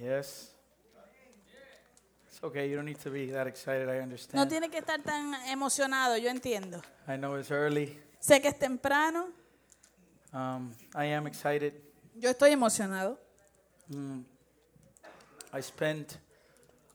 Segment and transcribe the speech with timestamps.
[0.00, 0.52] Yes.
[2.28, 2.68] It's okay.
[2.68, 3.88] You don't need to be that excited.
[3.88, 4.48] I No understand.
[4.50, 6.82] tiene que estar tan emocionado, yo entiendo.
[7.08, 7.98] I know it's early.
[8.20, 9.28] Sé que es temprano,
[10.32, 11.72] Um, I am excited.
[12.14, 13.18] yo estoy emocionado.
[13.88, 14.22] Mm.
[15.54, 16.18] I spent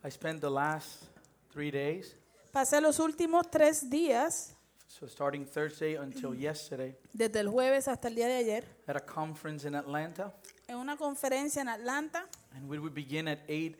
[0.03, 1.05] I spent the last
[1.51, 2.15] three days,
[2.51, 4.53] Pasé los últimos tres días,
[4.87, 8.99] so starting Thursday until yesterday, desde el jueves hasta el día de ayer, at a
[8.99, 10.33] conference in Atlanta,
[10.71, 12.25] en una conferencia en Atlanta.
[12.55, 13.77] And we would begin at eight,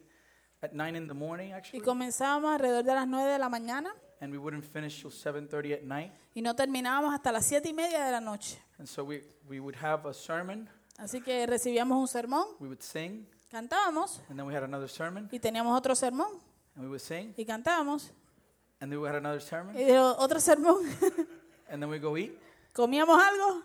[0.61, 3.91] at nine in the morning y actually, comenzábamos alrededor de las 9 de la mañana.
[4.19, 6.11] And we wouldn't finish till 7:30 at night.
[6.35, 8.59] y no terminábamos hasta las siete y media de la noche.
[8.77, 12.81] And so we we would have a sermon, Así que recibíamos un sermón, we would
[12.81, 16.39] sing, cantábamos and then we had another sermon, y teníamos otro sermón.
[16.75, 18.11] And we would sing, y cantábamos.
[18.79, 20.85] And then we had another sermon, y otro sermón.
[21.69, 22.37] and then we go eat,
[22.73, 23.63] Comíamos algo,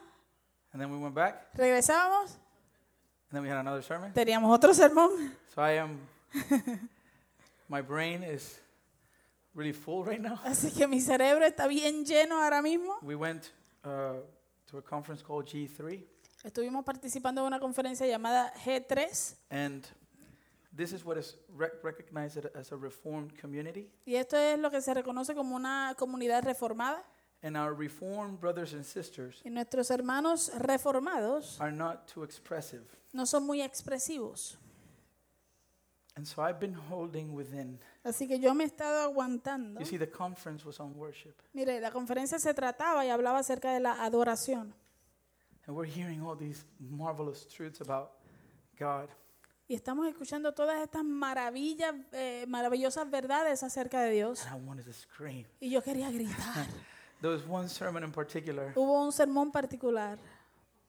[0.73, 2.39] and then we went back, regresábamos,
[3.37, 4.13] then we had another sermon.
[4.13, 5.11] teníamos otro sermón.
[5.55, 5.99] So I am,
[7.69, 8.59] my brain is
[9.55, 10.39] really full right now.
[10.45, 12.97] Así que mi cerebro está bien lleno ahora mismo.
[13.03, 13.53] We went
[13.85, 14.15] uh,
[14.71, 16.03] to a conference called G3,
[16.45, 19.85] Estuvimos participando en una conferencia llamada G3 and
[20.77, 23.91] this is what is rec- recognized as a reformed community.
[24.07, 27.03] y esto es lo que se reconoce como una comunidad reformada.
[27.43, 32.83] And our reformed brothers and sisters Y nuestros hermanos reformados are not too expressive.
[33.13, 34.59] no son muy expresivos.
[36.17, 37.79] And so I've been holding within.
[38.03, 39.81] Así que yo me he estado aguantando.
[39.81, 43.75] You see, the conference was on worship, Mire, la conferencia se trataba y hablaba acerca
[43.75, 44.73] de la adoración.
[45.67, 48.13] and we're hearing all these marvelous truths about
[48.79, 49.09] God.
[49.69, 54.47] Y estamos escuchando todas estas maravillas, eh, maravillosas verdades acerca de Dios.
[54.47, 55.45] And I wanted to scream.
[55.61, 56.67] Y yo quería gritar.
[57.21, 60.19] There was one sermon in particular Hubo un sermón particular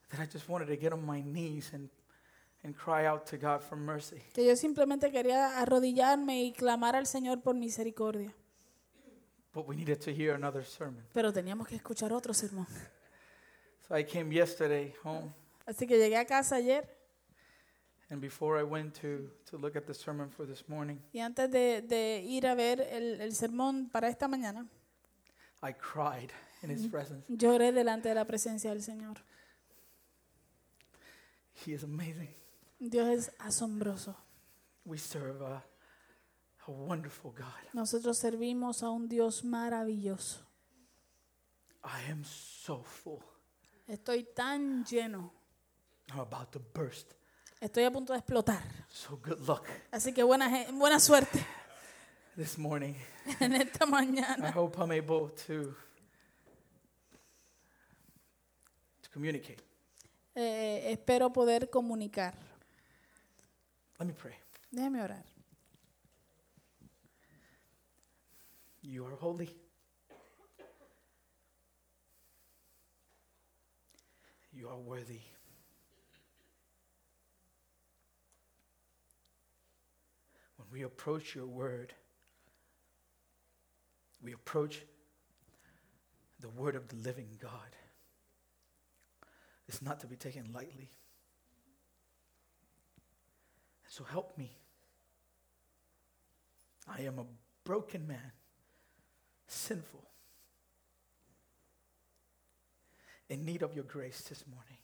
[0.10, 1.90] that I just wanted to get on my knees and,
[2.64, 4.22] and cry out to God for mercy.
[4.34, 8.34] que yo simplemente quería arrodillarme y clamar al Señor por misericordia.
[9.54, 11.04] But we needed to hear another sermon.
[11.14, 12.68] Pero teníamos que escuchar otro sermón.
[13.88, 15.34] So I came yesterday home,
[15.66, 16.98] Así que llegué a casa ayer
[18.10, 21.52] and before I went to, to look at the sermon for this morning, y antes
[21.52, 24.66] de, de ir a ver el, el sermón para esta mañana,
[25.62, 26.32] I cried
[26.62, 27.26] in His presence.
[27.28, 29.18] lloré delante de la presencia del Señor.
[31.66, 32.30] He is amazing.
[32.80, 34.16] Dios es asombroso.
[34.86, 35.64] We serve a,
[36.68, 37.74] a wonderful God.
[37.74, 40.46] Nosotros servimos a un Dios maravilloso.
[41.84, 43.24] I am so full.
[43.88, 45.32] Estoy tan lleno.
[46.12, 47.14] I'm about to burst.
[47.60, 48.62] Estoy a punto de explotar.
[48.90, 51.44] So good luck Así que buena, buena suerte
[52.38, 52.96] this morning.
[53.40, 55.74] en esta I hope I'm able to
[59.02, 59.64] to communicate.
[60.36, 62.36] Eh, espero poder comunicar.
[64.00, 64.36] Let me pray.
[64.72, 65.24] Déjeme orar.
[68.84, 69.50] You are holy.
[74.54, 75.22] You are worthy.
[80.58, 81.94] When we approach your word,
[84.22, 84.84] we approach
[86.40, 87.76] the word of the living God.
[89.68, 90.90] It's not to be taken lightly.
[93.88, 94.52] So help me.
[96.88, 97.26] I am a
[97.64, 98.32] broken man
[99.48, 100.04] sinful,
[103.30, 104.78] in need of your grace this morning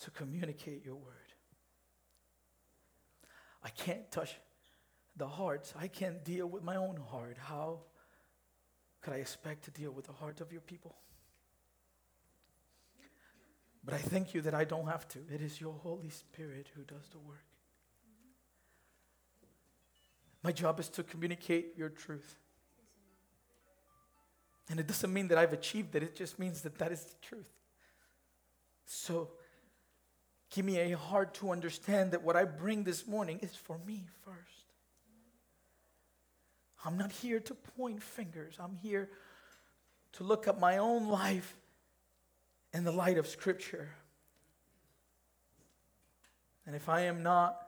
[0.00, 1.14] to communicate your word.
[3.62, 4.36] I can't touch
[5.20, 5.72] the hearts.
[5.78, 7.36] I can't deal with my own heart.
[7.38, 7.80] How
[9.02, 10.96] could I expect to deal with the heart of your people?
[13.84, 15.18] But I thank you that I don't have to.
[15.32, 17.44] It is your Holy Spirit who does the work.
[20.42, 22.38] My job is to communicate your truth.
[24.70, 27.14] And it doesn't mean that I've achieved it, it just means that that is the
[27.20, 27.50] truth.
[28.86, 29.30] So,
[30.50, 34.06] give me a heart to understand that what I bring this morning is for me
[34.24, 34.59] first.
[36.84, 39.10] I'm not here to point fingers, I'm here
[40.14, 41.56] to look at my own life
[42.72, 43.90] in the light of Scripture.
[46.66, 47.60] And if I am not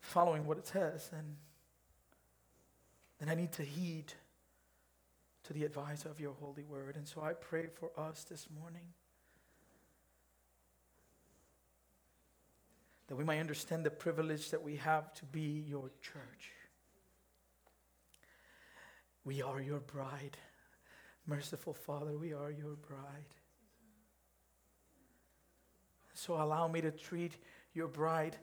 [0.00, 1.36] following what it says, then,
[3.18, 4.12] then I need to heed
[5.44, 6.96] to the advice of your holy word.
[6.96, 8.88] And so I pray for us this morning
[13.06, 16.53] that we might understand the privilege that we have to be your church.
[19.24, 20.36] We are your bride.
[21.26, 23.34] Merciful Father, we are your bride.
[26.12, 27.36] So allow me to treat
[27.72, 28.36] your bride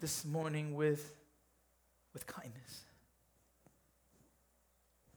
[0.00, 1.16] this morning with,
[2.12, 2.84] with kindness,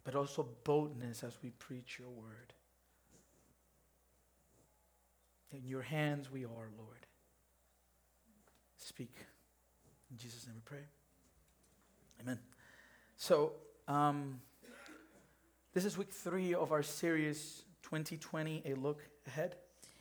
[0.03, 2.53] but also boldness as we preach your word.
[5.51, 7.05] In your hands we are, Lord.
[8.77, 9.15] Speak.
[10.11, 10.85] In Jesus' name we pray.
[12.21, 12.39] Amen.
[13.15, 13.53] So,
[13.87, 14.39] um,
[15.73, 19.55] this is week three of our series 2020 A Look Ahead.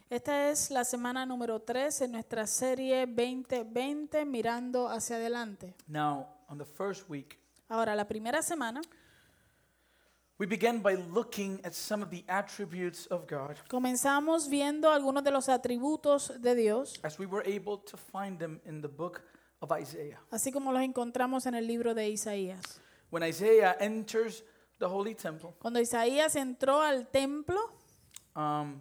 [0.09, 5.75] Esta es la semana número 3 en nuestra serie 2020 Mirando hacia adelante.
[5.89, 8.81] Now, on the first week, Ahora, la primera semana
[10.39, 15.31] we began by looking at some of the attributes of God comenzamos viendo algunos de
[15.33, 19.23] los atributos de Dios, as we were able to find them in the book
[19.61, 20.19] of Isaiah.
[20.31, 22.81] así como los encontramos en el libro de Isaías.
[23.11, 24.45] When Isaiah enters
[24.79, 27.57] the holy temple Cuando Isaías entró al templo
[28.35, 28.81] um,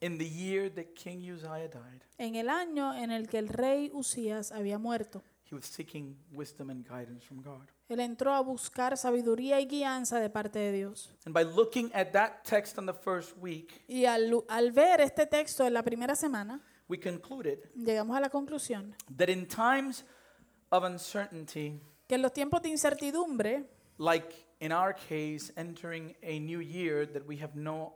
[0.00, 3.90] in the year that King Uzziah died, en el año en el que el rey
[3.92, 7.68] Usías había muerto, he was seeking wisdom and guidance from God.
[7.88, 11.10] él entró a buscar sabiduría y guianza de parte de Dios.
[11.24, 15.26] And by looking at that text on the first week, Y al, al ver este
[15.26, 20.04] texto en la primera semana, we concluded llegamos a la conclusión that in times
[20.70, 23.64] of uncertainty, que en los tiempos de incertidumbre,
[23.96, 27.94] like in our case, entering a new year that we have no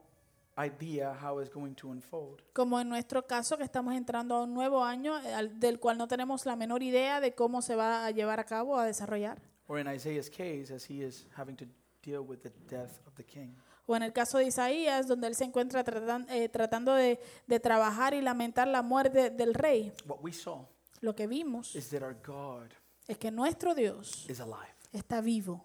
[0.59, 4.53] idea how it's going to unfold, como en nuestro caso que estamos entrando a un
[4.53, 8.05] nuevo año eh, al- del cual no tenemos la menor idea de cómo se va
[8.05, 9.41] a llevar a cabo, a desarrollar.
[9.69, 11.65] or in Isaiah's case, as he is having to
[12.03, 13.55] deal with the death of the king.
[13.87, 17.59] O en el caso de Isaías, donde él se encuentra tratan- eh, tratando de, de
[17.61, 20.67] trabajar y lamentar la muerte del rey, What we saw
[21.01, 22.69] lo que vimos is that our God
[23.09, 24.75] es que nuestro Dios is alive.
[24.93, 25.65] está vivo.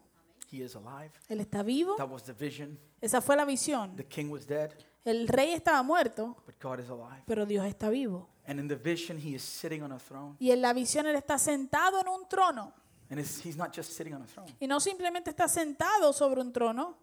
[0.52, 1.12] He is alive.
[1.30, 1.96] Él está vivo.
[1.98, 2.80] That was the vision.
[3.02, 3.96] Esa fue la visión.
[3.96, 4.72] The king was dead,
[5.04, 7.24] El rey estaba muerto, but God is alive.
[7.26, 8.30] pero Dios está vivo.
[8.46, 10.36] And in the vision, he is sitting on a throne.
[10.40, 12.74] Y en la visión él está sentado en un trono.
[13.10, 16.42] And it's, he's not just sitting on a throne, Y no simplemente está sentado sobre
[16.42, 16.98] un trono,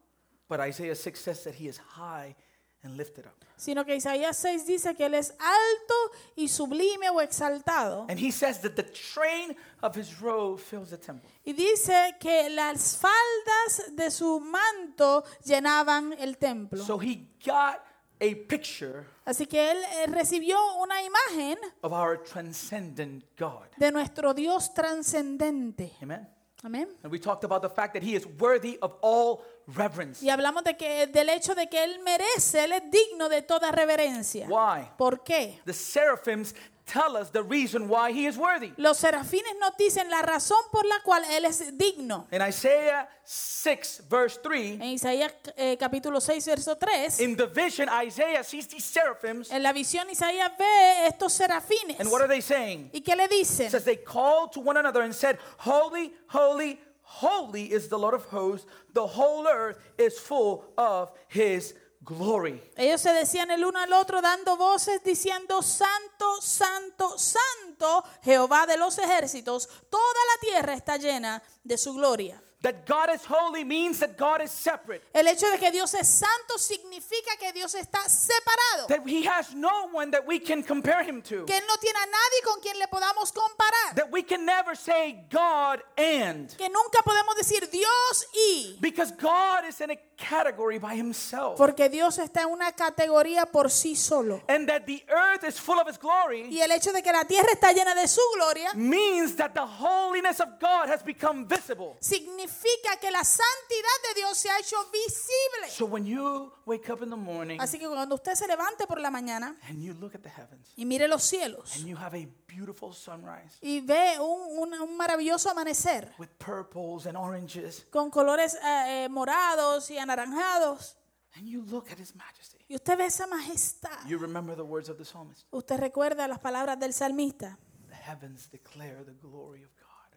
[0.48, 2.34] but Isaiah 6 says that he is high
[2.84, 3.32] and lifted up.
[3.56, 5.94] sino que Isaías 6 dice que él es alto
[6.36, 8.06] y sublime o exaltado.
[8.08, 11.28] And he says that the train of his robe fills the temple.
[11.44, 16.84] Y dice que las faldas de su manto llenaban el templo.
[16.84, 17.80] So he got
[18.20, 23.68] a picture Así que él eh, recibió una imagen of our transcendent God.
[23.78, 25.92] de nuestro Dios trascendente.
[26.02, 26.28] Amen.
[26.64, 26.88] Amén.
[27.02, 30.24] And we talked about the fact that he is worthy of all reverence.
[30.24, 33.70] Y hablamos de que del hecho de que él merece, él es digno de toda
[33.70, 34.46] reverencia.
[34.48, 34.88] Why?
[34.96, 35.60] ¿Por qué?
[35.66, 36.54] The seraphims
[36.86, 38.72] tell us the reason why he is worthy.
[38.76, 42.26] Los serafines nos dicen la razón por la cual él es digno.
[42.30, 47.88] In Isaiah 6, verse 3, En Isaías eh, capítulo 6, verso 3, in the vision,
[47.88, 51.98] Isaiah sees these seraphims, en la visión Isaías ve estos serafines.
[52.00, 52.90] and what are they saying?
[52.92, 53.70] ¿Y qué le It dicen?
[53.70, 58.24] says they called to one another and said, Holy, holy, holy is the Lord of
[58.26, 58.66] hosts.
[58.92, 62.62] The whole earth is full of his glory.
[62.76, 68.76] Ellos se decían el uno al otro dando voces diciendo, Santo, Santo, Santo, Jehová de
[68.76, 70.02] los ejércitos, toda
[70.34, 72.43] la tierra está llena de su gloria.
[72.64, 75.02] That God is holy means that God is separate.
[75.12, 79.54] El hecho de que Dios es santo significa que Dios está separado, That he has
[79.54, 81.44] no one that we can compare him to.
[81.44, 84.74] que Él no tiene a nadie con quien le podamos comparar, That we can never
[84.74, 86.48] say God and.
[86.56, 91.58] que nunca podemos decir Dios y, Because God is in a category by himself.
[91.58, 94.40] porque Dios está en una categoría por sí solo.
[94.48, 97.24] And that the earth is full of his glory Y el hecho de que la
[97.26, 101.98] tierra está llena de su gloria means that the holiness of God has become visible.
[102.00, 102.53] significa
[103.00, 105.68] que la santidad de Dios se ha hecho visible.
[105.70, 109.00] So when you wake up in the morning Así que cuando usted se levante por
[109.00, 112.16] la mañana and you look at the heavens y mire los cielos and you have
[112.16, 118.10] a beautiful sunrise y ve un, un- un maravilloso amanecer with purples and oranges, con
[118.10, 120.96] colores eh, eh, morados y anaranjados
[121.36, 124.88] and you look at his majesty, y usted ve esa majestad, you remember the words
[124.88, 125.44] of the psalmist.
[125.50, 127.58] usted recuerda las palabras del salmista.
[127.88, 129.73] The heavens declare the glory of God.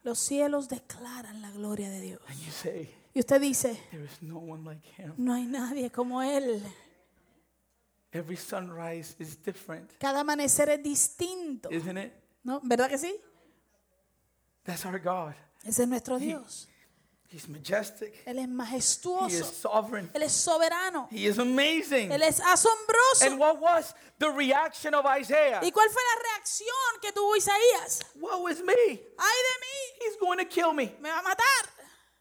[0.08, 2.22] Los cielos declaran la gloria de Dios.
[2.30, 5.14] And you say, Y usted dice, There is no one like him.
[5.18, 6.64] no hay nadie como Él.
[8.14, 11.70] Every sunrise is different, Cada amanecer es distinto.
[11.70, 12.14] isn't it?
[12.42, 12.62] ¿No?
[12.64, 13.14] ¿Verdad que sí?
[14.64, 15.34] That's our God.
[15.66, 16.70] Ese es nuestro Dios.
[17.30, 19.30] He's majestic, Él es majestuoso.
[19.30, 21.10] He is sovereign, Él es soberano.
[21.12, 22.10] He is amazing.
[22.10, 23.26] Él es asombroso.
[23.26, 25.60] And what was the reaction of Isaiah?
[25.62, 28.00] ¿Y cuál fue la reacción que tuvo Isaías?
[28.16, 28.74] Woe is me.
[28.74, 30.06] ¡Ay de mí!
[30.06, 30.96] He's going to kill me.
[31.02, 31.77] ¡Me va a matar!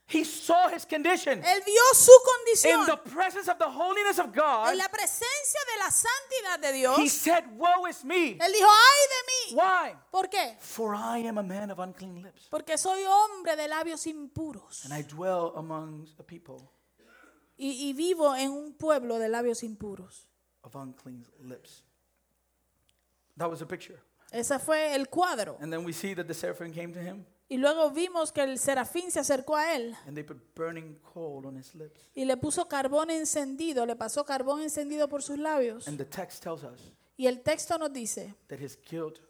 [0.08, 2.80] He saw his condition Él vio su condición.
[2.80, 4.70] in the presence of the holiness of God.
[4.70, 6.96] en la presencia de la santidad de Dios.
[6.98, 8.38] He said, Woe is me.
[8.38, 9.56] Él dijo, ay de mí.
[9.56, 9.96] Why?
[10.12, 10.56] ¿Por qué?
[10.60, 14.94] For I am a man of unclean lips, Porque soy hombre de labios impuros and
[14.94, 16.70] I dwell among a people
[17.58, 20.28] y, y vivo en un pueblo de labios impuros.
[20.62, 21.82] of unclean lips.
[23.36, 24.00] That was a picture.
[24.32, 25.56] Ese fue el cuadro.
[25.60, 28.58] And then we see that the seraphim came to him, Y luego vimos que el
[28.58, 32.00] serafín se acercó a él and they put burning coal on his lips.
[32.14, 35.86] y le puso carbón encendido, le pasó carbón encendido por sus labios.
[35.86, 36.80] And the text tells us
[37.16, 39.20] Y el texto nos dice that his guilt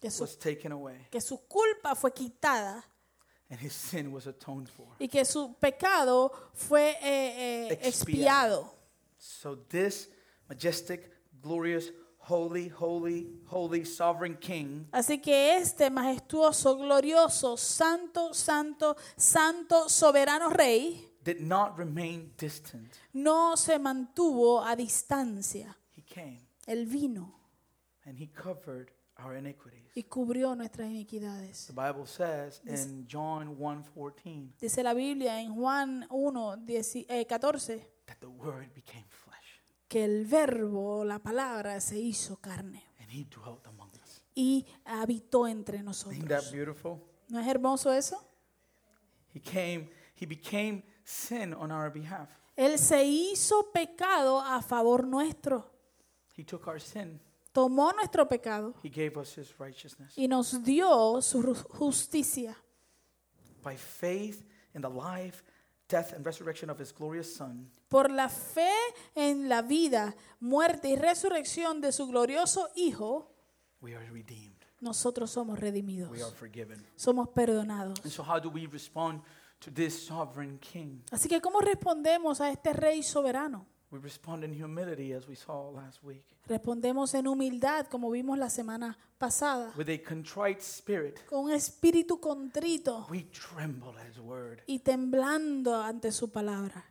[0.00, 2.84] que su, was taken away que su culpa fue quitada
[3.48, 4.88] and his sin was atoned for.
[4.98, 8.62] y que su pecado fue eh, eh, Expiado.
[8.62, 8.74] expiado.
[9.18, 10.08] So, this
[10.48, 11.10] majestic,
[11.42, 11.92] glorious,
[12.30, 21.04] holy, holy, holy, sovereign king Así que este majestuoso, glorioso, santo, santo, santo, soberano rey
[21.24, 22.88] did not remain distant.
[23.12, 25.76] no se mantuvo a distancia.
[25.96, 27.34] He came Él vino
[28.06, 29.90] and he covered our iniquities.
[29.94, 31.66] y cubrió nuestras iniquidades.
[31.66, 37.80] The Bible says in John 1:14 Dice la Biblia en Juan 1, 10 eh, 14
[38.06, 39.04] that the word became
[39.90, 44.22] que el verbo, la palabra, se hizo carne and he dwelt among us.
[44.34, 46.52] y habitó entre Isn't that nosotros.
[46.52, 47.00] beautiful?
[47.28, 48.16] ¿No es hermoso eso?
[49.34, 52.28] He came, he became sin on our behalf.
[52.56, 55.70] Él se hizo pecado a favor nuestro.
[56.36, 57.20] He took our sin.
[57.52, 60.14] Tomó nuestro pecado He gave us his righteousness.
[60.16, 62.56] y nos dio su ru- justicia.
[63.62, 64.44] By faith
[64.74, 65.42] in the life,
[65.88, 68.70] death, and resurrection of his glorious Son, Por la fe
[69.16, 73.32] en la vida, muerte y resurrección de su glorioso Hijo,
[73.82, 74.54] we are redeemed.
[74.80, 76.08] nosotros somos redimidos.
[76.10, 76.86] We are forgiven.
[76.94, 77.98] Somos perdonados.
[78.04, 79.22] And so, how do we respond
[79.58, 81.00] to this sovereign King?
[81.10, 83.66] Así que, ¿cómo respondemos a este Rey soberano?
[83.90, 88.48] We respond in humility, as we saw last week, Respondemos en humildad, como vimos la
[88.48, 91.18] semana pasada, with a contrite spirit.
[91.26, 94.60] con un espíritu contrito We tremble at his word.
[94.68, 96.84] y temblando ante su palabra.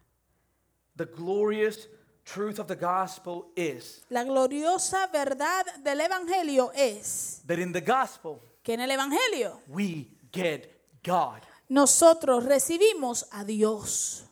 [1.00, 1.88] The glorious
[2.25, 8.41] truth of the gospel is La gloriosa verdad del Evangelio es that in the gospel,
[8.62, 10.70] que en el Evangelio we get
[11.01, 11.39] God.
[11.70, 14.25] nosotros recibimos a Dios.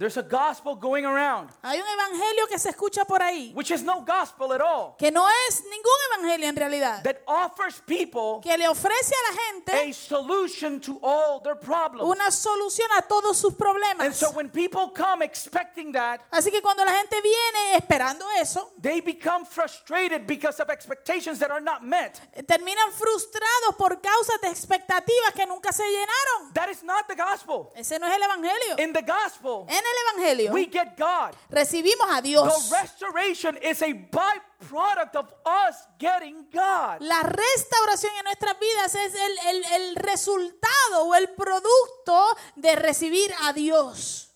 [0.00, 3.82] There's a gospel going around, Hay un Evangelio que se escucha por ahí, which is
[3.82, 8.56] no gospel at all, que no es ningún Evangelio en realidad, that offers people que
[8.56, 12.02] le ofrece a la a gente solution to all their problems.
[12.08, 14.14] una solución a todos sus And problemas.
[14.16, 19.02] so when people come expecting that, Así que cuando la gente viene esperando eso, they
[19.02, 22.18] become frustrated because of expectations that are not met.
[22.46, 26.54] terminan frustrados por causa de expectativas que nunca se llenaron.
[26.54, 27.70] That is not the gospel.
[27.76, 28.78] Ese no es el Evangelio.
[28.78, 31.34] In the gospel, En el Evangelio we get God.
[31.50, 32.70] recibimos a The Dios.
[32.70, 37.00] restoration is a byproduct of us getting God.
[37.00, 43.32] La restauración en nuestras vidas es el, el- el resultado o el producto de recibir
[43.42, 44.26] a Dios.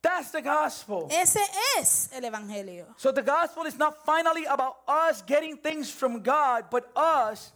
[0.00, 1.08] That's the gospel.
[1.10, 1.40] Ese
[1.78, 2.86] es el Evangelio.
[2.96, 7.52] So the gospel is not finally about us getting things from God, but us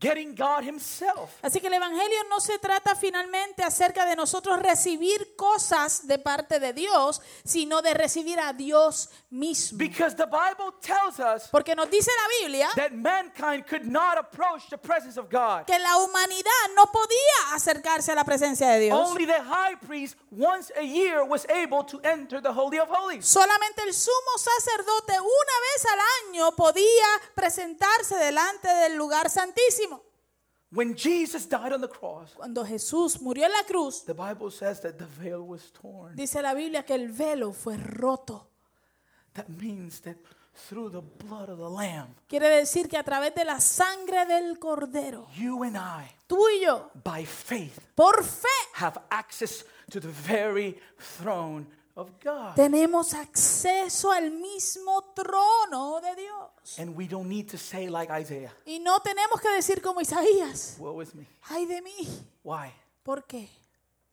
[0.00, 1.30] getting God Himself.
[1.42, 6.58] Así que el Evangelio no se trata finalmente acerca de nosotros recibir cosas de parte
[6.60, 9.78] de Dios, sino de recibir a Dios mismo.
[9.78, 14.68] Because the Bible tells us Porque nos dice la Biblia that mankind could not approach
[14.70, 15.66] the presence of God.
[15.66, 19.10] que la humanidad no podía acercarse a la presencia de Dios.
[19.10, 23.26] Only the high priest once a year was able to enter the Holy of Holies.
[23.26, 25.98] Solamente el sumo sacerdote una vez al
[26.28, 29.85] año podía presentarse delante del lugar santísimo.
[30.76, 34.80] When Jesus died on the cross, Cuando Jesús murió en la cruz, the Bible says
[34.82, 36.14] that the veil was torn.
[36.14, 38.46] dice la Biblia que el velo fue roto.
[39.32, 40.16] That means that
[40.68, 44.58] through the blood of the Lamb, Quiere decir que a través de la sangre del
[44.58, 50.08] cordero, you and I, tú y yo, by faith, por fe, have access to the
[50.08, 51.66] very throne
[51.96, 52.54] of God.
[52.54, 56.78] tenemos acceso al mismo trono de Dios.
[56.78, 60.76] And we don't need to say like Isaiah, Y no tenemos que decir como Isaías,
[60.78, 61.26] woe is me.
[61.50, 62.06] ay de mí.
[62.44, 62.70] Why?
[63.02, 63.48] ¿Por qué?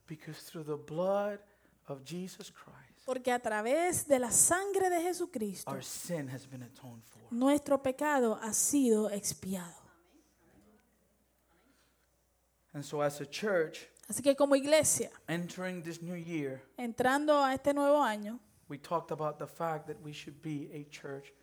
[0.08, 1.40] Because through the blood
[1.88, 6.64] of Jesus Christ, Porque a través de la sangre de Jesucristo, our sin has been
[6.64, 7.22] atoned for.
[7.32, 9.82] nuestro pecado ha sido expiado.
[12.74, 17.54] And so, as a church, Así que como iglesia, entering this new year, entrando a
[17.54, 21.34] este nuevo año, we talked about the fact that we should be a church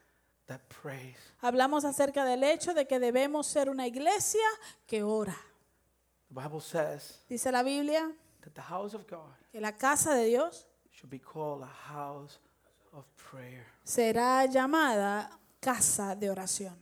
[0.46, 1.16] that prays.
[1.40, 4.44] hablamos acerca del hecho de que debemos ser una iglesia
[4.86, 5.36] que ora.
[6.28, 8.12] The Bible says Dice la Biblia
[8.42, 12.38] that the house of God que la casa de Dios should be called a house
[12.92, 13.66] of prayer.
[13.84, 16.76] será llamada casa de oración.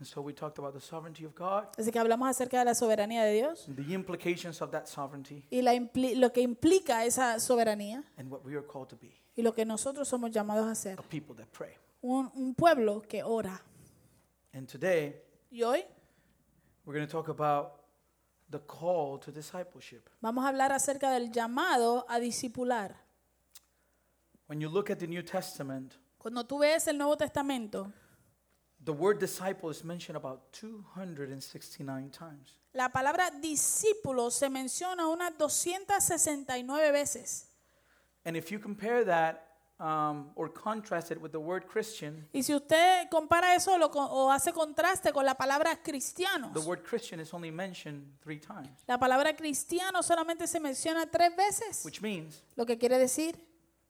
[0.00, 2.74] And so we talked about the sovereignty of God Así que hablamos acerca de la
[2.74, 7.04] soberanía de Dios and the implications of that sovereignty y la impli- lo que implica
[7.04, 10.66] esa soberanía and what we are called to be y lo que nosotros somos llamados
[10.66, 10.98] a hacer.
[10.98, 11.74] a people that pray.
[12.02, 13.60] Un, un pueblo que ora.
[14.54, 15.16] And today
[15.52, 15.84] Y hoy
[16.86, 17.82] we're going to talk about
[18.50, 20.08] the call to discipleship.
[20.22, 22.96] vamos a hablar acerca del llamado a discipular.
[24.48, 27.92] When you look at the New Testament, Cuando tú ves el Nuevo Testamento,
[28.84, 32.58] the word disciple is mentioned about 269 times.
[32.72, 37.46] la palabra discípulo se menciona unas 269 veces.
[38.24, 39.46] And if you compare that
[39.80, 44.30] um, or contrast it with the word Christian, Y si usted compara eso lo o
[44.30, 48.98] hace contraste con la palabra cristianos, the word Christian is only mentioned three times, la
[48.98, 53.36] palabra cristiano solamente se menciona tres veces, which means lo que quiere decir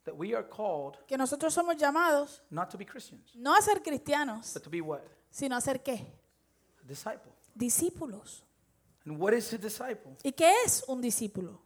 [0.04, 3.82] that we are called que nosotros somos llamados not to be Christians, no a ser
[3.82, 5.02] cristianos, but to be what?
[5.30, 6.06] sino a ser qué?
[6.82, 7.32] A disciple.
[7.54, 8.42] Discípulos.
[9.04, 10.16] And what is a disciple?
[10.22, 11.60] ¿Y qué es un discípulo?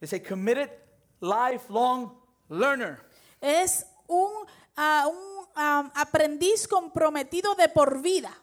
[0.00, 0.70] It's a committed,
[1.20, 2.16] lifelong
[2.48, 2.98] learner.
[3.40, 4.46] Es un,
[4.76, 8.34] ah, un aprendiz comprometido de por vida.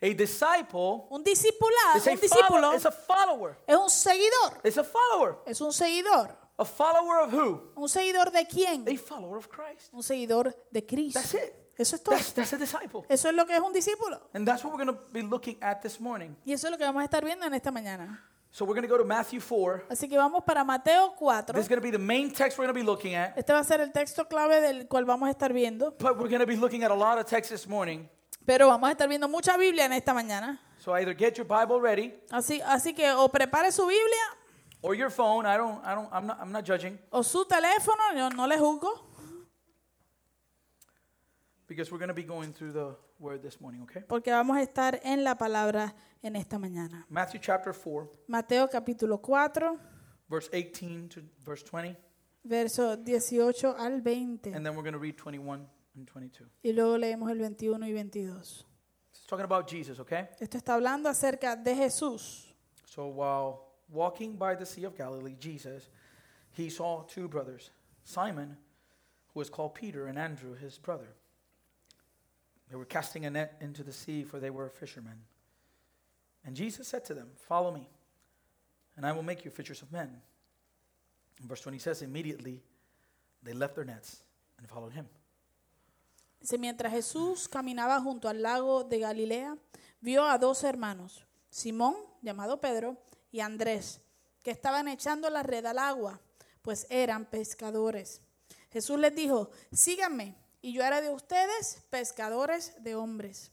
[0.00, 3.56] A disciple Un discipulado, un discípulo follow, is a follower.
[3.66, 4.60] es un seguidor.
[4.62, 5.38] It's a follower.
[5.46, 6.43] Es un seguidor.
[6.56, 7.72] A follower of who?
[7.74, 8.86] ¿Un seguidor de quién?
[8.88, 9.92] A follower of Christ.
[9.92, 11.20] Un seguidor de Cristo.
[11.20, 11.52] That's it.
[11.76, 12.14] Eso es todo.
[12.14, 13.04] That's, that's a disciple.
[13.08, 14.20] Eso es lo que es un discípulo.
[14.32, 16.36] And that's what we're going to be looking at this morning.
[16.44, 18.22] Y eso es lo que vamos a estar viendo en esta mañana.
[18.52, 19.86] So we're going to go to Matthew 4.
[19.90, 21.54] Así que vamos para Mateo 4.
[21.54, 23.36] This is going to be the main text we're going to be looking at.
[23.36, 25.90] Este va a ser el texto clave del cual vamos a estar viendo.
[25.98, 28.08] But we're going to be looking at a lot of texts this morning.
[28.46, 30.60] Pero vamos a estar viendo mucha Biblia en esta mañana.
[30.78, 34.38] So either get your Bible ready Así, así que o prepare su Biblia
[34.84, 35.46] or your phone.
[35.46, 38.14] I don't, I don't, I'm not, I'm not judging o su teléfono.
[38.14, 39.14] Yo no le juzgo.
[41.66, 44.02] because we're going to be going through the word this morning, okay?
[44.06, 47.04] Porque vamos a estar en la palabra en esta mañana.
[47.08, 49.76] Matthew chapter 4, Mateo capítulo 4,
[50.28, 51.96] verse 18 to verse 20.
[52.44, 54.52] verso 18 al 20.
[54.52, 55.66] And then we're going to read 21
[55.96, 56.46] and 22.
[56.62, 58.66] Y luego leemos el 21 y 22.
[59.10, 60.28] It's talking about Jesus, okay?
[60.38, 62.54] Esto está hablando acerca de Jesús.
[62.84, 65.88] So while walking by the Sea of Galilee, Jesus,
[66.52, 67.70] he saw two brothers,
[68.04, 68.56] Simon,
[69.32, 71.08] who was called Peter, and Andrew, his brother.
[72.70, 75.20] They were casting a net into the sea, for they were fishermen.
[76.44, 77.88] And Jesus said to them, Follow me,
[78.96, 80.10] and I will make you fishers of men.
[81.40, 82.62] And verse 20 says, Immediately
[83.42, 84.22] they left their nets
[84.58, 85.06] and followed him.
[86.40, 89.56] Dice, mientras Jesús caminaba junto al lago de Galilea,
[90.00, 92.98] vio a dos hermanos, Simón, llamado Pedro,
[93.34, 94.00] y Andrés,
[94.44, 96.20] que estaban echando la red al agua,
[96.62, 98.20] pues eran pescadores.
[98.70, 103.50] Jesús les dijo, síganme, y yo haré de ustedes pescadores de hombres.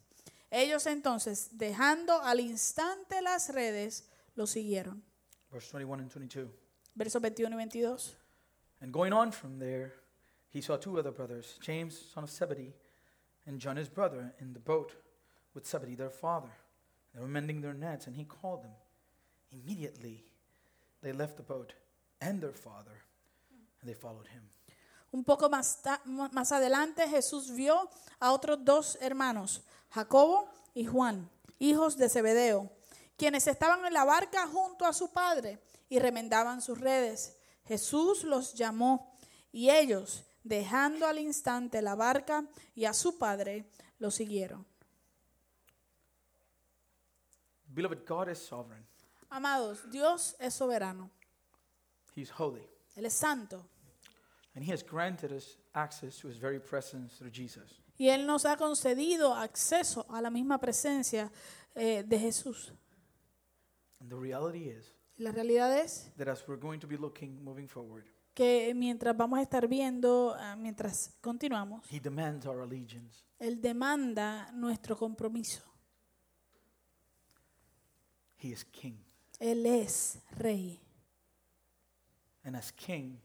[0.51, 5.03] Ellos entonces, dejando al instante las redes, lo siguieron.
[5.49, 6.47] Verse 21 and 22.
[6.93, 8.15] Versos 21 y 22.
[8.81, 9.93] And going on from there,
[10.51, 12.75] he saw two other brothers, James, son of Zebedee,
[13.47, 14.93] and John, his brother, in the boat
[15.55, 16.51] with Zebedee, their father.
[17.15, 18.75] They were mending their nets, and he called them.
[19.51, 20.23] Immediately,
[21.01, 21.73] they left the boat
[22.19, 23.03] and their father,
[23.81, 24.49] and they followed him.
[25.11, 31.97] Un poco más, más adelante Jesús vio a otros dos hermanos, Jacobo y Juan, hijos
[31.97, 32.71] de Zebedeo,
[33.17, 35.59] quienes estaban en la barca junto a su padre
[35.89, 37.37] y remendaban sus redes.
[37.65, 39.17] Jesús los llamó
[39.51, 43.65] y ellos, dejando al instante la barca y a su padre,
[43.99, 44.65] lo siguieron.
[47.67, 48.90] Beloved, God is sovereign.
[49.31, 51.09] Amados, Dios es soberano,
[52.15, 52.67] He's holy.
[52.95, 53.65] Él es santo
[54.53, 57.81] And He has granted us access to His very presence through Jesus.
[57.97, 61.31] y Él nos ha concedido acceso a la misma presencia
[61.75, 62.73] eh, de Jesús.
[64.01, 67.67] And the reality is La realidad es that as we're going to be looking moving
[67.67, 73.23] forward, que mientras vamos a estar viendo, ah, mientras continuamos, He demands our allegiance.
[73.39, 75.63] Él demanda nuestro compromiso.
[78.37, 78.97] He is King.
[79.41, 80.79] Él es rey.
[82.43, 83.17] And as King,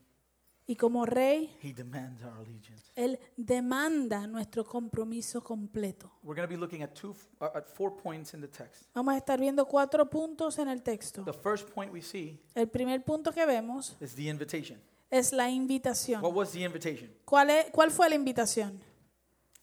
[0.69, 2.91] Y como rey, He demands our allegiance.
[2.95, 6.11] Él demanda nuestro compromiso completo.
[6.23, 8.83] We're going to be looking at two, uh, at four points in the text.
[8.93, 11.23] Vamos a estar viendo cuatro puntos en el texto.
[11.23, 14.77] The first point we see El primer punto que vemos is the invitation.
[15.09, 16.21] es la invitación.
[16.21, 17.09] What was the invitation?
[17.23, 18.77] ¿Cuál, es- cuál fue la invitación?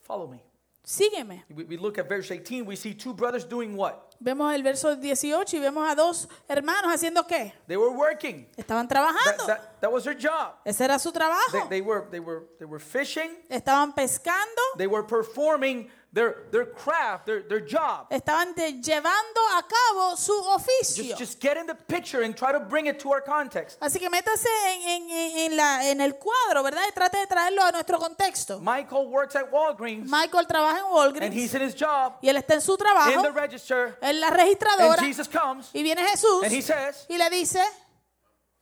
[0.01, 0.41] Follow me.
[0.83, 1.45] Sígueme.
[1.55, 4.14] We, we look at verse 18, we see two brothers doing what?
[4.25, 7.53] Vemos el verso 18 y vemos a dos hermanos haciendo qué?
[7.69, 8.49] They were working.
[8.57, 9.45] Estaban trabajando.
[9.47, 10.55] that, that was their job.
[10.65, 11.69] Ese era su They, trabajo.
[11.69, 13.37] they were they were they were fishing.
[13.51, 18.07] Estaban pescando, They were performing their their craft, their their job.
[18.11, 21.03] estaban de- llevando a cabo su oficio.
[21.05, 23.77] Just just get in the picture and try to bring it to our context.
[23.81, 26.83] Así que métase en, en- en- en la, en el cuadro, ¿verdad?
[26.89, 28.61] Y trate de traerlo a nuestro contexto.
[28.61, 32.37] Michael works at Walgreens Michael trabaja en and Walgreens he's in his job y él
[32.37, 36.07] está en su in trabajo, the register en la and registradora, Jesus comes y viene
[36.09, 37.61] Jesús and he says, y le dice,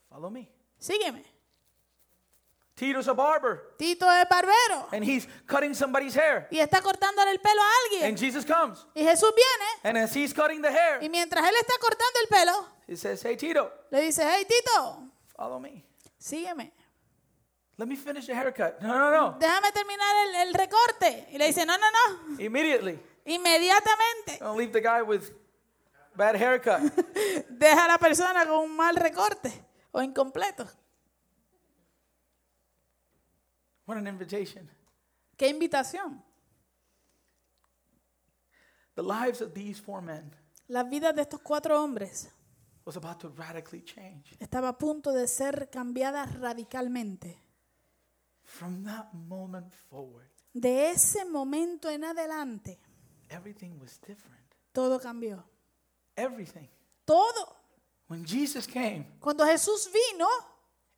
[0.08, 1.22] "Follow me." sígueme.
[2.74, 6.48] Tito's a barber Tito es barbero and he's cutting somebody's hair.
[6.50, 8.08] y está cortándole el pelo a alguien.
[8.08, 11.54] And Jesus comes Y Jesús viene and as he's cutting the hair, y mientras él
[11.60, 15.84] está cortando el pelo, he says, "Hey Tito, le dice, hey Tito, follow me.
[16.18, 16.72] sígueme.
[17.76, 19.38] Let me finish the haircut." No, no, no.
[19.38, 21.28] Déjame terminar el, el recorte.
[21.30, 22.40] Y le dice, no, no, no.
[22.42, 22.98] Immediately.
[23.24, 25.30] Inmediatamente Don't leave the guy with
[26.14, 26.80] bad haircut.
[27.50, 29.52] deja a la persona con un mal recorte
[29.92, 30.66] o incompleto.
[33.86, 34.68] What an invitation.
[35.36, 36.22] Qué invitación.
[38.94, 40.30] The lives of these four men
[40.68, 42.30] Las vidas de estos cuatro hombres
[42.84, 44.36] was about to radically change.
[44.38, 47.38] estaba a punto de ser cambiadas radicalmente.
[48.44, 52.78] From that moment forward, De ese momento en adelante,
[53.30, 54.42] everything was different.
[54.72, 55.42] todo cambió.
[56.16, 56.68] Everything.
[57.06, 57.56] Todo.
[58.08, 60.26] When Jesus came, Cuando Jesús vino,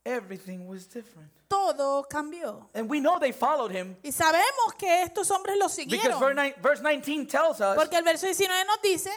[0.05, 1.31] everything was different.
[1.59, 2.69] Todo cambió.
[2.75, 6.21] And we know they followed him Y sabemos que estos hombres lo because siguieron.
[6.21, 9.11] verse nine- verse 19 tells us Porque el verso 19 nos dice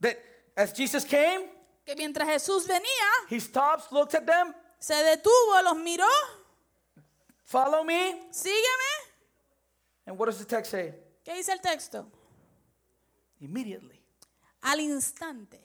[0.00, 0.16] that
[0.56, 1.50] as Jesus came,
[1.84, 6.08] que mientras Jesús venía, he stops, looks at them, se detuvo, los miró,
[7.44, 8.28] follow me.
[8.30, 9.12] sígueme.
[10.06, 10.94] And what does the text say?
[11.24, 12.06] ¿Qué dice el texto?
[13.40, 14.00] Immediately,
[14.62, 15.60] Al instante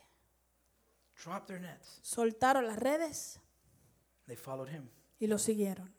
[1.23, 1.99] drop their nets.
[2.01, 3.39] soltaron las redes
[4.27, 4.89] They followed him.
[5.19, 5.93] y lo siguieron.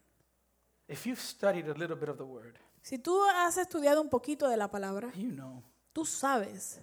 [0.91, 4.49] If you've studied a little bit of the word, Si tú has estudiado un poquito
[4.49, 6.81] de la palabra, you know tú sabes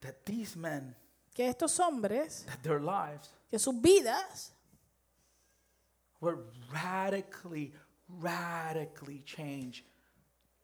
[0.00, 0.96] that these men,
[1.34, 4.52] que estos hombres, that their lives que sus vidas
[6.20, 6.38] were
[6.72, 7.74] radically,
[8.08, 9.84] radically changed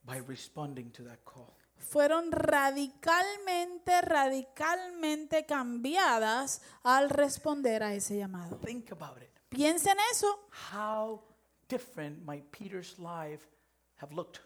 [0.04, 1.54] by responding to that call.
[1.76, 8.56] fueron radicalmente, radicalmente cambiadas al responder a ese llamado.
[8.64, 9.30] Think about it.
[9.48, 10.48] Piensa en eso.
[10.72, 11.22] How
[11.70, 13.46] different might Peter's life
[13.96, 14.40] have looked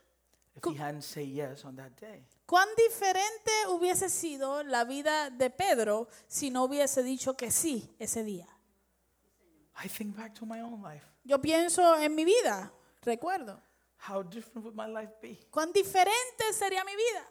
[0.54, 2.24] if he hadn't said yes on that day?
[2.46, 8.22] ¿Cuán diferente hubiese sido la vida de Pedro si no hubiese dicho que sí ese
[8.22, 8.46] día?
[9.82, 11.04] I think back to my own life.
[11.24, 12.70] Yo pienso en mi vida,
[13.02, 13.60] recuerdo.
[14.08, 17.26] How different would my life be ¿Cuán diferente sería mi vida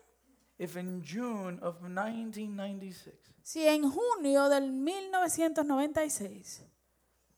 [0.57, 6.61] if in June of 1996, si en junio del 1996,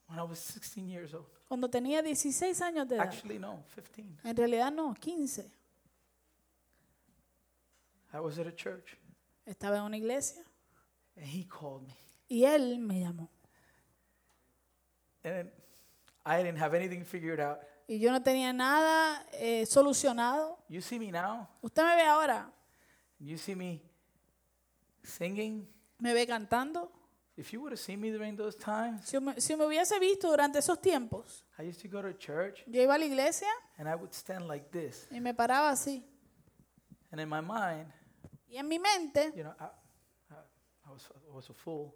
[0.06, 4.28] when I was 16 years old, cuando tenía 16 años de edad, actually no, 15,
[4.28, 5.50] en realidad no, 15,
[8.12, 8.96] I was at a church
[9.44, 10.42] estaba en una iglesia
[11.16, 11.94] and he called me.
[12.28, 13.30] y él me llamó.
[15.22, 15.50] And
[16.24, 17.58] I didn't have anything figured out.
[17.88, 20.58] Y yo no tenía nada eh, solucionado.
[20.68, 21.48] You see me now?
[21.62, 22.50] Usted me ve ahora,
[23.18, 23.80] You see me
[25.04, 25.68] singing?
[25.98, 26.90] me ve cantando.
[27.38, 30.30] If you would have seen me during those times, Si me, si me hubiese visto
[30.30, 33.88] durante esos tiempos, I used to go to church yo iba a la iglesia and
[33.88, 35.06] I would stand like this.
[35.10, 36.02] y me paraba así.
[37.12, 37.92] And in my mind,
[38.48, 39.64] Y en mi mente, you know, I,
[40.30, 40.34] I,
[40.86, 41.94] I, was, I was a fool.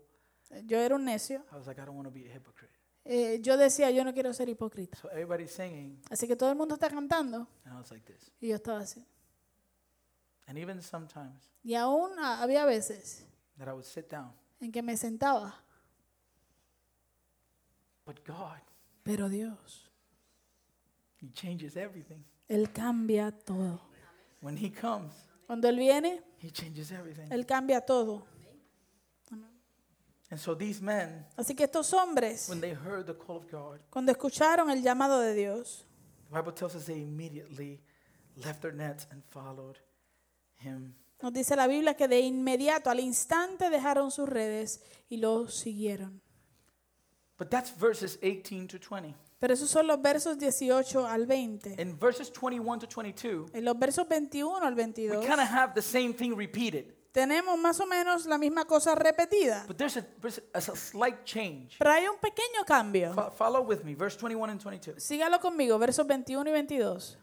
[0.66, 1.42] yo era un necio.
[1.52, 2.70] I was like, I don't want to be a hypocrite.
[3.04, 4.98] Eh, yo decía, yo no quiero ser hipócrita.
[4.98, 8.30] So everybody's singing, Así que todo el mundo está cantando and I was like this.
[8.42, 9.02] y yo estaba así.
[10.46, 13.24] And even sometimes Y aún había veces
[13.56, 14.32] that I would sit down.
[14.60, 15.54] En que me sentaba,
[18.04, 18.60] But God,
[19.04, 19.88] pero Dios,
[21.20, 22.24] He changes everything.
[22.48, 23.80] Él cambia todo.
[24.40, 25.12] When He comes,
[25.46, 27.28] Cuando Él viene, He changes everything.
[27.30, 28.26] Él cambia todo.
[30.30, 33.80] And so these men, Así que estos hombres, when they heard the call of God,
[33.90, 35.84] cuando escucharon el llamado de Dios,
[36.28, 37.80] the Bible tells us they immediately
[38.36, 39.78] left their nets and followed
[40.54, 40.94] Him.
[41.22, 46.20] Nos dice la Biblia que de inmediato, al instante, dejaron sus redes y lo siguieron.
[47.38, 49.14] But that's verses 18 to 20.
[49.38, 51.80] Pero esos son los versos 18 al 20.
[51.80, 55.72] In verses 21 to 22, En los versos 21 al we 22 kind of have
[55.74, 56.94] the same thing repeated.
[57.12, 59.64] tenemos más o menos la misma cosa repetida.
[59.66, 61.76] But there's a, there's a, a slight change.
[61.78, 63.14] Pero hay un pequeño cambio.
[63.14, 65.02] Fo- follow with me, verse 21 and 22.
[65.02, 67.18] Sígalo conmigo, versos 21 y 22.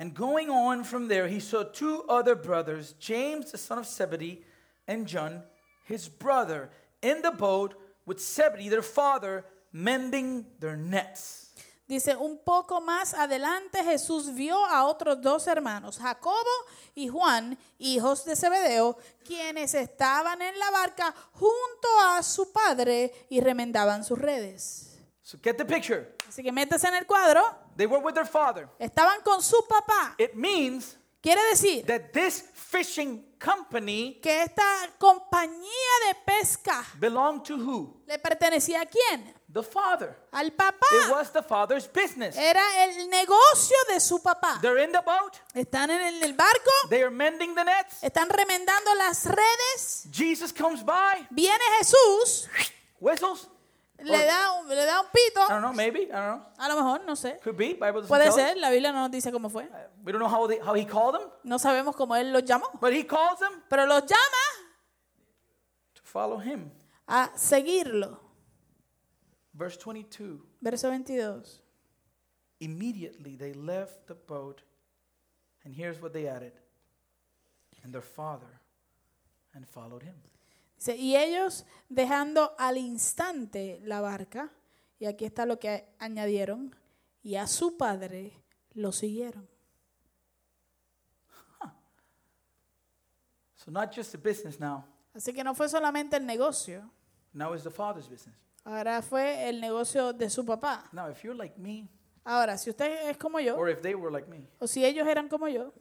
[0.00, 4.42] And going on from there, he saw two other brothers, James the son of Zebedee,
[4.88, 5.42] and John,
[5.84, 6.70] his brother,
[7.02, 7.74] in the boat
[8.06, 11.50] with Zebedee, their father, mending their nets.
[11.86, 16.48] Dice, un poco más adelante Jesús vio a otros dos hermanos, Jacobo
[16.94, 23.40] y Juan, hijos de Zebedeo, quienes estaban en la barca junto a su padre y
[23.40, 24.98] remendaban sus redes.
[25.22, 26.06] So get the picture.
[26.30, 27.42] Así que métese en el cuadro.
[27.76, 28.68] They were with their father.
[28.78, 30.14] Estaban con su papá.
[30.16, 34.62] It means Quiere decir that this fishing company que esta
[34.96, 38.00] compañía de pesca belonged to who?
[38.06, 39.34] le pertenecía a quién?
[39.52, 40.16] The father.
[40.30, 40.86] Al It papá.
[41.10, 42.36] was the father's business.
[42.36, 44.60] Era el negocio de su papá.
[44.62, 45.36] They're in the boat.
[45.52, 48.02] Están en el barco, They are mending the nets.
[48.02, 50.06] están remendando las redes.
[50.12, 52.48] Jesus comes by, Viene Jesús,
[53.00, 53.48] whistles.
[54.02, 55.40] Le da un, le da un pito.
[55.44, 56.02] I don't know, maybe.
[56.02, 56.46] I don't know.
[56.58, 57.38] A lo mejor, no sé.
[57.42, 57.74] Could be.
[57.74, 58.34] Bible doesn't Puede tell us.
[58.36, 59.68] ser, la Biblia no nos dice cómo fue.
[60.04, 62.78] We don't know how, they, how he called them, No sabemos cómo él los llamó.
[62.80, 64.44] but he calls them Pero los llama
[65.94, 66.70] to follow him.
[67.08, 68.18] a seguirlo.
[69.54, 70.40] Verse 22.
[70.62, 71.42] Verso 22.
[72.60, 74.62] Immediately they left the boat,
[75.64, 76.52] and here's what they added
[77.82, 78.60] and their father,
[79.54, 80.14] and followed him.
[80.88, 84.50] Y ellos dejando al instante la barca,
[84.98, 86.74] y aquí está lo que añadieron,
[87.22, 88.32] y a su padre
[88.72, 89.48] lo siguieron.
[93.56, 96.88] So, not just the business now, Así que no fue solamente el negocio,
[97.34, 98.36] now it's the father's business.
[98.64, 100.88] ahora fue el negocio de su papá.
[100.92, 101.88] Now, if you're like me,
[102.24, 105.06] Ahora, si usted es como yo, or if they were like me, o si ellos
[105.06, 105.72] eran como yo,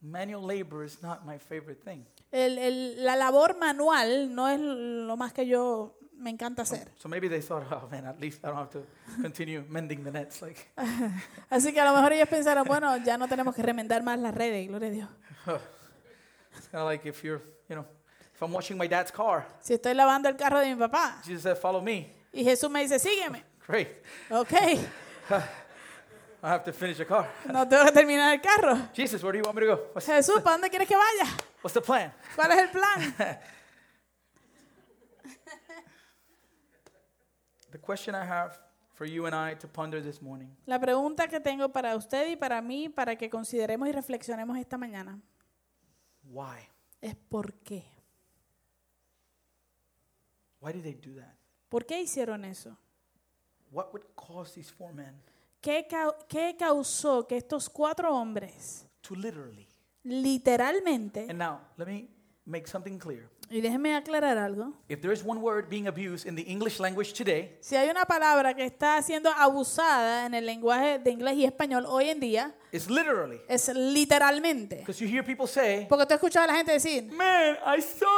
[0.00, 2.04] manual labor is not my favorite thing.
[2.32, 6.88] El- el- la labor manual no es lo más que yo me encanta hacer.
[6.96, 8.84] So maybe they thought, oh man, at least I don't have to
[9.20, 10.40] continue mending the nets.
[10.40, 10.70] Like,
[11.50, 14.34] Así que a lo mejor ellos pensaron, bueno, ya no tenemos que remendar más las
[14.34, 15.08] redes, gloria a Dios.
[16.56, 17.84] it's kind of like if you're, you know,
[18.34, 21.42] if I'm washing my dad's car, Si estoy lavando el carro de mi papá Jesus
[21.42, 22.14] said, follow me.
[22.32, 23.88] y Jesús me dice, sígueme, Great.
[24.30, 24.52] ok,
[26.44, 27.28] I have to finish the car.
[27.46, 28.76] no tengo que terminar el carro.
[28.94, 29.82] Jesus, where do you want me to go?
[29.92, 31.30] What's, Jesús, ¿para dónde quieres que vaya?
[31.62, 32.12] What's the plan?
[32.36, 33.14] ¿Cuál es el plan?
[37.70, 38.58] The question I have
[38.94, 42.36] for you and I to ponder this morning La pregunta que tengo para usted y
[42.36, 45.18] para mí, para que consideremos y reflexionemos esta mañana,
[46.24, 46.68] why?
[47.00, 47.84] es ¿por qué?
[50.60, 51.34] Why did they do that?
[51.68, 52.76] ¿Por qué hicieron eso?
[53.70, 55.14] What would cause these four men
[55.62, 59.66] ¿Qué, cau- qué causó que estos cuatro hombres, to literally?
[60.04, 62.08] Literalmente, And now, let me
[62.44, 63.28] make something clear.
[63.50, 67.12] y déjenme aclarar algo, If there is one word being abused in the English language
[67.12, 71.44] today, si hay una palabra que está siendo abusada en el lenguaje de inglés y
[71.44, 73.38] español hoy en día, it's literally.
[73.48, 74.76] es literalmente.
[74.76, 77.82] Because you hear people say, Porque tú has escuchado a la gente decir, Man, I
[77.82, 78.08] saw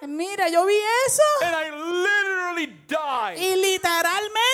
[0.00, 0.74] that mira, yo vi
[1.06, 3.38] eso and I literally died.
[3.38, 4.51] y literalmente me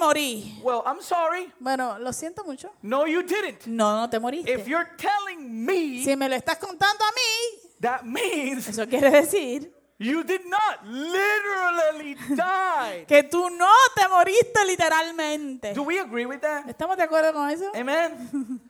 [0.00, 0.58] morí.
[0.62, 1.52] Well, I'm sorry.
[1.60, 2.70] Bueno, lo siento mucho.
[2.82, 3.66] No, you didn't.
[3.66, 4.66] No, no te If moriste.
[4.68, 9.72] you're telling me, Si me lo estás contando a mí, that means eso quiere decir
[10.00, 13.04] you did not literally die.
[13.06, 15.74] que tú no te moriste literalmente.
[15.74, 16.66] Do we agree with that?
[16.68, 17.70] ¿Estamos de acuerdo con eso?
[17.74, 18.60] Amen.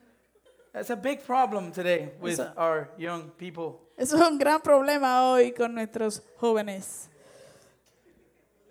[0.72, 3.80] That's a big problem today with Eso- our young people.
[3.96, 7.08] Eso es un gran problema hoy con nuestros jóvenes.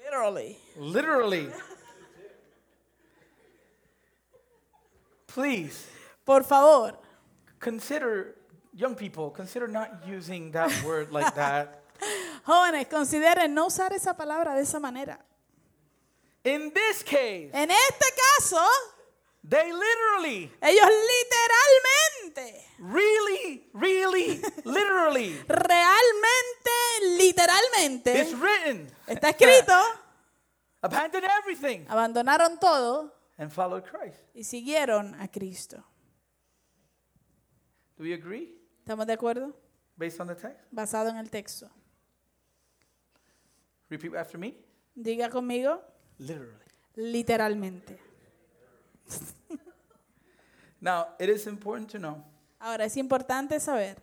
[0.04, 0.58] Literally.
[0.78, 1.50] Literally.
[5.38, 5.86] Please
[6.26, 6.98] Por favor,
[7.60, 8.36] consider,
[8.74, 11.84] young people, consider not using that word like that.
[12.44, 15.20] jóvenes, consideren no usar esa palabra de esa manera.
[16.44, 18.66] In this case, En este caso,
[19.48, 26.78] they literally, ellos literalmente, really, really, literally, realmente,
[27.18, 29.80] literalmente, it's written, está escrito,
[30.82, 34.20] abandoned everything abandonaron todo and followed Christ.
[34.34, 35.84] y siguieron a Cristo.
[37.98, 39.54] Do we agree ¿Estamos de acuerdo?
[39.98, 40.62] based on the text?
[40.72, 41.70] Basado en el texto.
[43.90, 44.56] Repeat after me.
[44.96, 45.82] Diga conmigo,
[46.20, 46.54] Literally.
[46.96, 47.98] literalmente.
[50.80, 52.24] Now, it is important to know,
[52.60, 53.96] Ahora, es importante saber,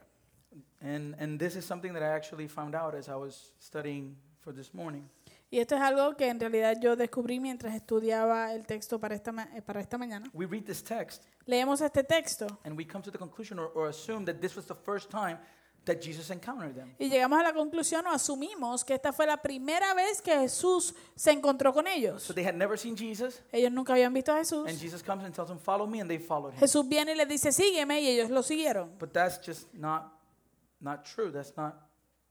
[0.80, 4.52] and, and this is something that I actually found out as I was studying for
[4.52, 5.08] this morning.
[5.50, 9.30] Y esto es algo que en realidad yo descubrí mientras estudiaba el texto para esta,
[9.32, 10.28] ma- eh, para esta mañana.
[10.32, 13.88] We read this text Leemos este texto and we come to the conclusion or, or
[13.88, 15.38] assume that this was the first time
[15.84, 16.94] that Jesus encountered them.
[16.98, 20.94] y llegamos a la conclusión o asumimos que esta fue la primera vez que Jesús
[21.14, 22.22] se encontró con ellos.
[22.22, 24.66] So they had never seen Jesus, Ellos nunca habían visto a Jesús.
[24.66, 26.60] and Jesus comes and tells them, Follow me, and they followed him.
[26.60, 28.92] Jesús viene y les dice, sígueme, y ellos lo siguieron.
[28.98, 30.10] But that's just not,
[30.80, 31.30] not true.
[31.30, 31.74] That's not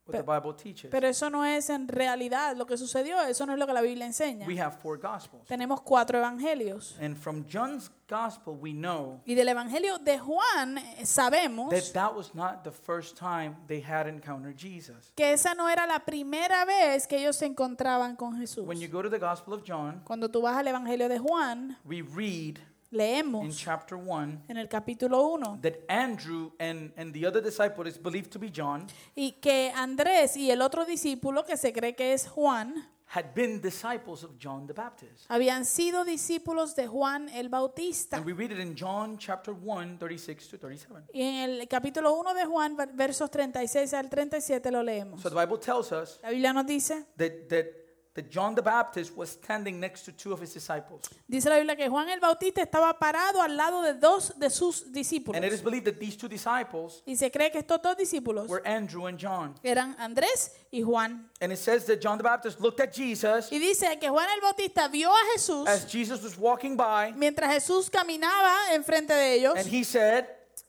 [0.06, 0.90] what the Bible teaches.
[0.90, 3.80] Pero eso no es en realidad lo que sucedió, eso no es lo que la
[3.80, 4.46] Biblia enseña.
[4.46, 5.46] We have four gospels.
[5.46, 6.96] Tenemos cuatro evangelios.
[7.00, 12.14] And from John's gospel, we know Y del evangelio de Juan eh, sabemos that that
[12.14, 15.10] was not the first time they had encountered Jesus.
[15.16, 18.66] que esa no era la primera vez que ellos se encontraban con Jesús.
[18.66, 21.78] When you go to the Gospel of John, Cuando tú vas al evangelio de Juan,
[21.84, 22.58] we read
[22.94, 27.88] in leemos chapter 1 en el capítulo 1 that Andrew and, and the other disciple
[27.88, 31.94] is believed to be John y que Andrés y el otro discípulo que se cree
[31.94, 35.26] que es Juan had been disciples of John the Baptist.
[35.28, 38.16] habían sido discípulos de Juan el Bautista.
[38.16, 41.04] And we read it in John chapter 1, 36 to 37.
[41.12, 45.20] Y en el capítulo 1 de Juan, ver- versos 36 al 37 lo leemos.
[45.20, 47.66] So the Bible tells us La Biblia nos dice, that, that,
[48.14, 51.02] that John the Baptist was standing next to two of his disciples.
[51.28, 54.92] dice la Biblia que Juan el Bautista estaba parado al lado de dos de sus
[54.92, 55.36] discípulos.
[55.36, 58.48] And it is believed that these two disciples Y se cree que estos dos discípulos
[58.48, 59.54] were Andrew and John.
[59.64, 61.28] eran Andrés y Juan.
[61.40, 64.40] And it says that John the Baptist looked at Jesus Y dice que Juan el
[64.40, 69.54] Bautista vio a Jesús as Jesus was walking by, mientras Jesús caminaba enfrente de ellos
[69.56, 70.26] and he said,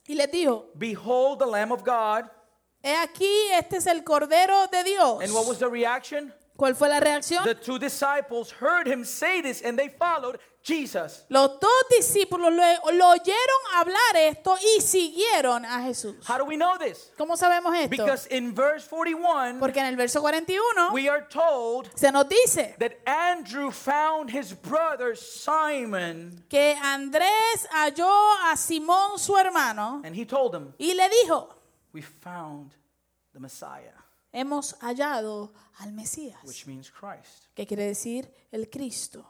[0.08, 2.25] y les dijo, Behold the Lamb of God.
[2.84, 5.21] he aquí, este es el Cordero de Dios.
[5.21, 6.34] And what was the reaction?
[6.57, 7.43] ¿Cuál fue la reacción?
[7.43, 11.25] The two disciples heard him say this and they followed Jesus.
[11.29, 16.15] Los dos discípulos lo, lo oyeron hablar esto y siguieron a Jesús.
[16.27, 17.11] How do we know this?
[17.17, 17.89] ¿Cómo sabemos esto?
[17.89, 22.75] Because in verse 41, Porque en el verso 41 we are told se nos dice
[22.79, 28.09] that Andrew found his brother Simon que Andrés halló
[28.49, 31.49] a Simón su hermano and he told him, y le dijo,
[31.93, 32.71] We found
[33.33, 33.93] the Messiah,
[34.36, 37.48] hemos hallado al Mesías, which means Christ.
[37.56, 39.26] que quiere decir el Cristo.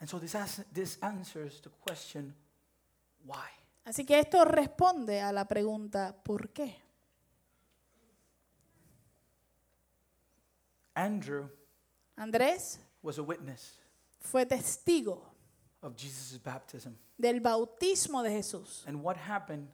[0.00, 2.34] And so this, as- this answers the question,
[3.24, 3.46] why?
[3.84, 6.76] Así que esto responde a la pregunta ¿por qué?
[10.94, 11.48] Andrew
[12.16, 13.78] Andrés was a witness
[14.20, 15.22] fue testigo
[15.82, 16.94] of Jesus' baptism.
[17.16, 18.84] del bautismo de Jesús.
[18.86, 19.68] And what happened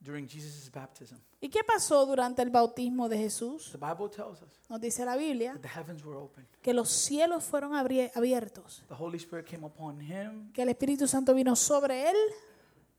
[0.00, 1.16] during Jesus' baptism?
[1.40, 3.70] ¿Y qué pasó durante el bautismo de Jesús?
[3.72, 6.46] The Bible tells us Nos dice la Biblia that the heavens were opened.
[6.62, 11.06] que los cielos fueron abri- abiertos, The Holy Spirit came upon him, que el Espíritu
[11.08, 12.16] Santo vino sobre él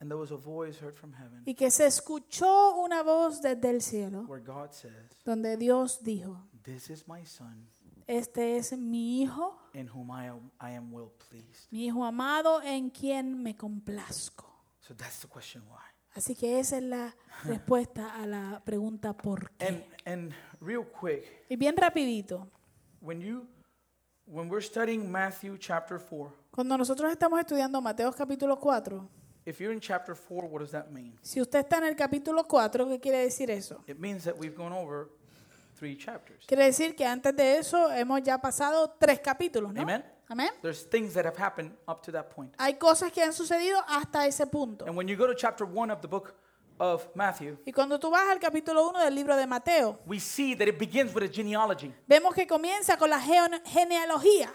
[0.01, 3.69] and there was a voice heard from heaven y que se escuchó una voz desde
[3.69, 4.93] el cielo where God says,
[5.25, 7.67] donde Dios dijo, This is my son
[8.07, 11.67] este es mi hijo, in whom I am, I am well pleased.
[11.71, 14.47] mi hijo amado en quien me complazco.
[14.81, 15.83] So that's the question why.
[16.15, 20.11] Así que esa es la respuesta a la pregunta ¿por And qué?
[20.11, 22.47] and real quick, Y bien rapidito,
[23.01, 23.47] when you
[24.25, 29.07] when we're studying Matthew chapter 4, cuando nosotros estamos estudiando Mateo capítulo 4,
[29.45, 31.17] if you're in chapter 4, what does that mean?
[31.21, 33.83] si usted está en el capítulo 4, ¿qué quiere decir eso?
[33.87, 35.07] It means that we've gone over
[35.77, 36.45] three chapters.
[36.45, 39.81] Quiere decir que antes de eso hemos ya pasado tres capítulos, ¿no?
[39.81, 40.03] Amen.
[40.29, 40.49] Amén.
[40.61, 42.53] There's things that have happened up to that point.
[42.59, 44.85] Hay cosas que han sucedido hasta ese punto.
[44.85, 46.35] And when you go to chapter 1 of the book
[46.79, 50.53] of Matthew, Y cuando tú vas al capítulo 1 del libro de Mateo, we see
[50.55, 51.91] that it begins with a genealogy.
[52.07, 54.49] vemos que comienza con la geo- genealogía.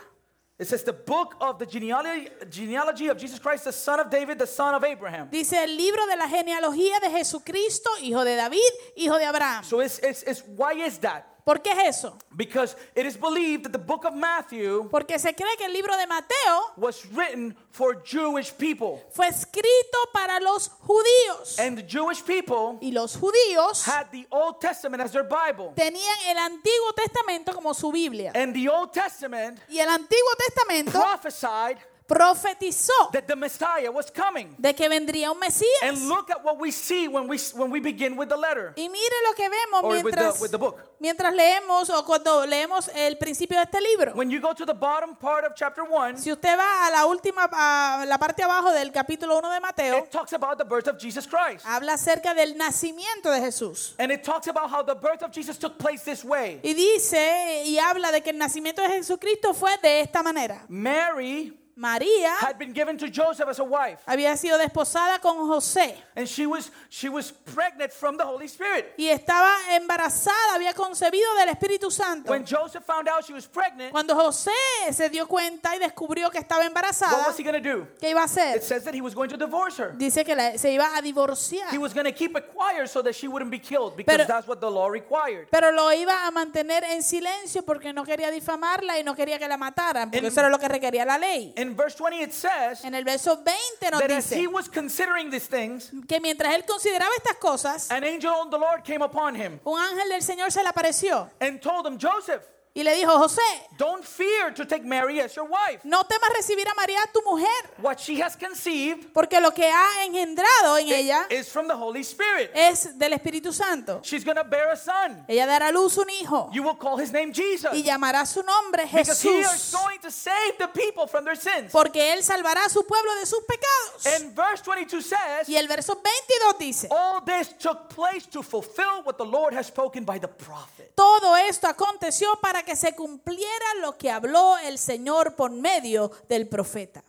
[0.57, 4.39] It says the book of the genealogy, genealogy of Jesus Christ, the son of David,
[4.39, 5.29] the son of Abraham.
[5.29, 8.61] Dice el libro de la genealogía de Jesucristo, hijo de David,
[8.95, 9.65] hijo de Abraham.
[9.65, 11.27] So it's, it's, it's why is that?
[11.45, 12.17] ¿Por qué es eso?
[12.35, 15.95] Because it is believed that the book of Matthew Porque se cree que el libro
[15.95, 19.05] de Mateo was written for Jewish people.
[19.13, 21.59] fue escrito para los judíos.
[21.59, 25.73] And the Jewish people Y los judíos had the Old Testament as their Bible.
[25.77, 28.33] tenían el Antiguo Testamento como su Biblia.
[28.35, 34.55] And the Old Testament Y el Antiguo Testamento prophesied profetizó that the Messiah was coming.
[34.59, 35.83] de que vendría un Mesías.
[35.83, 38.89] And look at what we see when we when we begin with the letter Y
[38.89, 40.79] mire lo que vemos or with the, mientras, with the book.
[41.01, 44.13] mientras leemos o cuando leemos el principio de este libro.
[44.15, 47.07] When you go to the bottom part of chapter 1, Si usted va a la
[47.07, 50.89] última, a la parte abajo del capítulo 1 de Mateo, it talks about the birth
[50.89, 51.65] of Jesus Christ.
[51.67, 53.95] habla acerca del nacimiento de Jesús.
[53.99, 56.61] And it talks about how the birth of Jesus took place this way.
[56.63, 60.65] Y dice y habla de que el nacimiento de Jesucristo fue de esta manera.
[60.69, 65.95] Mary María had been given to Joseph as a wife, había sido desposada con José
[66.17, 68.93] and she was she was pregnant from the Holy Spirit.
[68.97, 72.31] y estaba embarazada, había concebido del Espíritu Santo.
[72.31, 74.51] When Joseph found out she was pregnant, Cuando José
[74.93, 77.89] se dio cuenta y descubrió que estaba what embarazada, was he do?
[78.01, 78.57] ¿qué iba a hacer?
[78.57, 79.93] It says that he was going to divorce her.
[79.97, 83.03] Dice que la- se iba a divorciar, He was going to keep it quiet so
[83.03, 85.49] that she wouldn't be killed because Pero- that's what the law required.
[85.51, 89.49] pero lo iba a mantener en silencio porque no quería difamarla y no quería que
[89.49, 91.53] la mataran, porque eso era lo que requería la ley.
[91.65, 95.31] In verse 20 it says En el verso 20 nos that as he was considering
[95.31, 99.35] these things, que mientras él consideraba estas cosas, an angel of the Lord came upon
[99.35, 102.43] him un ángel del Señor se le apareció and told him, Joseph,
[102.77, 103.41] y le dijo, José,
[103.79, 105.81] don't fear to take Mary as your wife.
[105.85, 107.47] no temas recibir a María tu mujer,
[107.81, 112.01] What she has conceived porque lo que ha engendrado en ella is from the Holy
[112.03, 112.51] Spirit.
[112.53, 114.01] es del Espíritu Santo.
[114.03, 115.25] She's going to bear a son.
[115.29, 117.71] Ella dará a luz un hijo You will call his name Jesus.
[117.75, 121.37] y llamará su nombre Because he is Jesús, going to save the people from their
[121.37, 121.71] sins.
[121.71, 124.07] porque él salvará a su pueblo de sus pecados.
[124.21, 129.03] And verse 22 says, Y el verso 22 dice, All this took place to fulfill
[129.05, 130.93] what the Lord has spoken by the prophet.
[130.97, 136.49] todo esto aconteció para que se cumpliera lo que habló el Señor por medio del
[136.49, 137.05] profeta.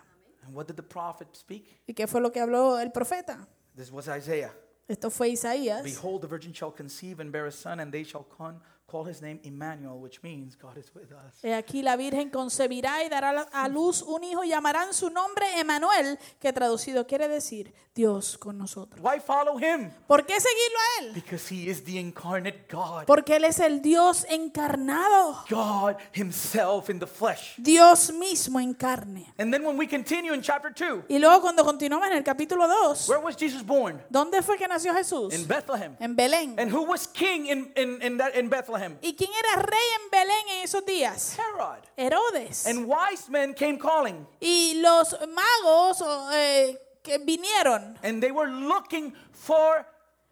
[0.45, 1.65] And what did the prophet speak?
[1.87, 3.47] ¿Y qué fue lo que habló el profeta?
[3.75, 4.53] This was Isaiah.
[4.87, 5.83] Esto fue Isaías.
[5.83, 9.21] Behold, the virgin shall conceive and bear a son, and they shall con- call his
[9.21, 11.43] name Emmanuel, which means God is with us.
[11.43, 15.45] He aquí la Virgen concebirá y dará a luz un hijo y llamarán su nombre
[15.59, 19.01] Emanuel, que traducido quiere decir Dios con nosotros.
[19.01, 19.89] Why follow him?
[20.05, 21.13] ¿Por qué seguirlo a él?
[21.13, 23.05] Because he is the incarnate God.
[23.05, 27.55] Porque él es el Dios encarnado, God himself in the flesh.
[27.57, 29.33] Dios mismo en carne.
[29.39, 32.67] And then when we continue in chapter 2, Y luego cuando continuamos en el capítulo
[32.67, 34.01] 2, where was Jesus born?
[34.09, 35.33] ¿dónde fue que nació Jesús?
[35.33, 35.95] In Bethlehem.
[35.99, 36.59] En Belén.
[36.59, 38.84] And who was king in, in, in, that, in Bethlehem?
[39.01, 41.37] ¿Y quién era rey en Belén en esos días?
[41.37, 41.79] Herod.
[41.97, 42.65] Herodes.
[42.67, 49.13] And wise men came calling, Y los magos eh, que vinieron and they were looking
[49.31, 49.85] for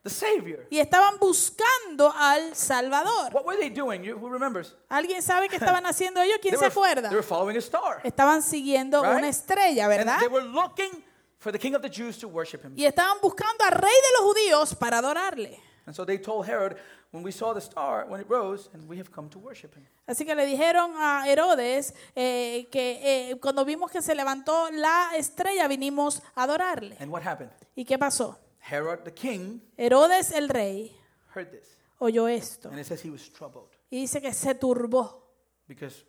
[0.04, 0.68] the Savior.
[0.70, 3.32] y estaban buscando al Salvador.
[3.34, 4.04] What were they doing?
[4.04, 4.76] You, who remembers?
[4.90, 6.40] ¿Alguien sabe qué estaban haciendo ellos?
[6.42, 7.10] They ¿Quién se were, acuerda?
[7.10, 8.02] they were following a star.
[8.04, 9.18] Estaban siguiendo Right?
[9.18, 10.20] una estrella, And ¿verdad?
[10.20, 10.92] they were looking
[11.40, 12.74] for the king of the Jews to worship him.
[12.76, 15.60] Y estaban buscando al rey de los judíos para adorarle.
[15.86, 16.76] And so they told Herod,
[17.14, 19.86] when we saw the star, when it rose, and we have come to worship him.
[20.06, 23.00] Así que le dijeron a Herodes eh, que
[23.32, 26.98] eh, cuando vimos que se levantó la estrella vinimos a adorarle.
[27.00, 27.52] And what happened?
[27.76, 28.38] ¿Y qué pasó?
[28.70, 30.92] Herod the king Herodes el rey
[31.36, 31.78] heard this.
[32.00, 35.22] oyó esto And it says he was troubled y dice que se turbó
[35.68, 36.06] because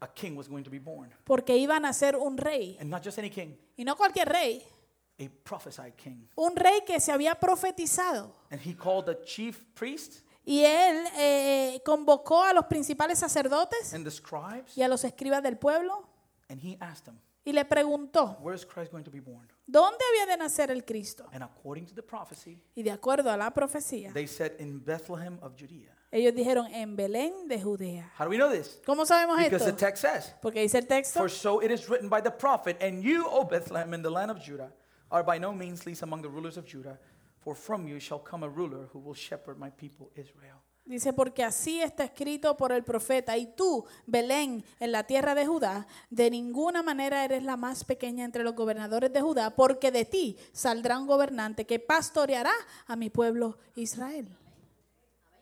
[0.00, 1.10] a king was going to be born.
[1.24, 2.76] porque iban a ser un rey.
[2.80, 4.62] And not just any king, Y no cualquier rey,
[5.18, 6.28] a prophesied king.
[6.36, 8.34] un rey que se había profetizado.
[8.50, 14.04] And he called the chief priests Y él eh, convocó a los principales sacerdotes and
[14.04, 16.06] the scribes, y a los escribas del pueblo
[16.50, 19.48] and he asked them, y le preguntó, Where is Christ going to be born?
[19.66, 21.26] ¿dónde había de nacer el Cristo?
[21.32, 25.38] And according to the prophecy, Y de acuerdo a la profecía, they said in Bethlehem
[25.40, 25.96] of Judea.
[26.10, 28.12] ellos dijeron en Belén de Judea.
[28.18, 28.80] How do we know this?
[28.86, 29.78] ¿Cómo sabemos Because the esto?
[29.86, 33.02] text says, Porque dice el texto, For so it is written by the prophet, and
[33.02, 34.70] you, O Bethlehem, in the land of Judah,
[35.10, 36.98] are by no means least among the rulers of Judah,
[37.44, 40.60] for from you shall come a ruler who will shepherd my people Israel.
[40.86, 45.46] dice, porque así está escrito por el profeta, y tú, Belén, en la tierra de
[45.46, 50.04] Judá, de ninguna manera eres la más pequeña entre los gobernadores de Judá, porque de
[50.04, 52.52] ti saldrá un gobernante que pastoreará
[52.86, 54.28] a mi pueblo Israel.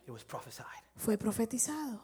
[0.05, 0.83] It was prophesied.
[0.95, 2.01] Fue profetizado.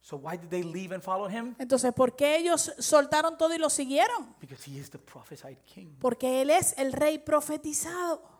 [0.00, 1.56] So why did they leave and follow him?
[1.58, 4.36] Entonces, ¿por qué ellos soltaron todo y lo siguieron?
[4.40, 5.96] Because he is the prophesied king.
[5.98, 8.35] Porque Él es el rey profetizado.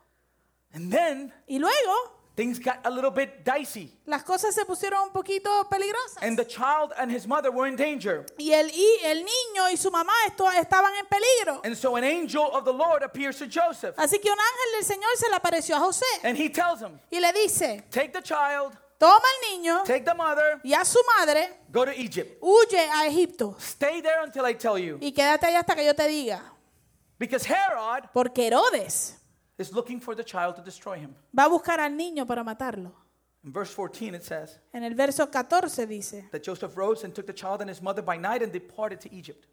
[0.74, 5.10] And then Y luego things got a little bit dicey, las cosas se pusieron un
[5.10, 6.22] poquito peligrosas.
[6.22, 8.26] and the child and his mother were in danger.
[8.38, 11.62] Y el, y el niño y su mamá esto- estaban en peligro.
[11.64, 14.84] And so an angel of the Lord appears to Joseph, Así que un ángel del
[14.84, 18.20] Señor se le apareció a José and he tells him, y le dice, Take the
[18.22, 22.38] child, toma al niño take the mother, y a su madre, go to Egypt.
[22.42, 24.98] huye a Egipto Stay there until I tell you.
[25.00, 26.42] y quédate ahí hasta que yo te diga.
[27.18, 29.14] Because Herod Porque Herodes
[29.58, 31.14] is looking for the child to destroy him.
[31.36, 32.92] va a buscar al niño para matarlo.
[33.44, 37.26] In verse 14, it says En el verso 14 dice, that Joseph rose and took
[37.26, 39.46] the child and his mother by night and departed to Egypt.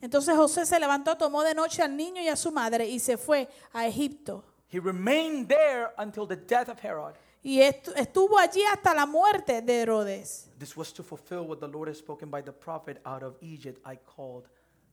[0.00, 3.16] entonces José se levantó, tomó de noche al niño y a su madre y se
[3.16, 4.44] fue a Egipto.
[4.68, 7.14] He remained there until the death of Herod.
[7.44, 10.50] Y estu- estuvo allí hasta la muerte de Herodes.
[10.58, 13.80] This was to fulfill what the Lord has spoken by the prophet out of Egypt
[13.86, 14.48] I called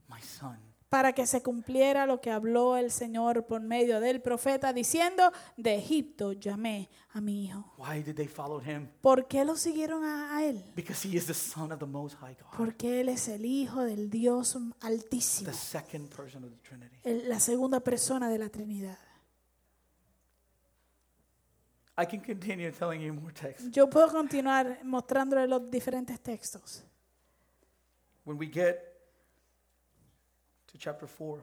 [0.08, 0.60] my son.
[0.94, 5.74] Para que se cumpliera lo que habló el Señor por medio del profeta diciendo, de
[5.74, 7.74] Egipto llamé a mi hijo.
[7.80, 8.88] Why did they follow him?
[9.02, 10.64] ¿Por qué lo siguieron a, a él?
[10.76, 13.82] Because he is the son of the Most High God, Porque él es el hijo
[13.82, 16.96] del Dios altísimo, the second person of the Trinity.
[17.04, 19.00] el- la segunda persona de la Trinidad.
[21.98, 23.68] I can continue telling you more texts.
[23.72, 26.84] Yo puedo continuar mostrándole los diferentes textos.
[28.26, 28.93] When we get
[30.74, 31.42] to chapter 4,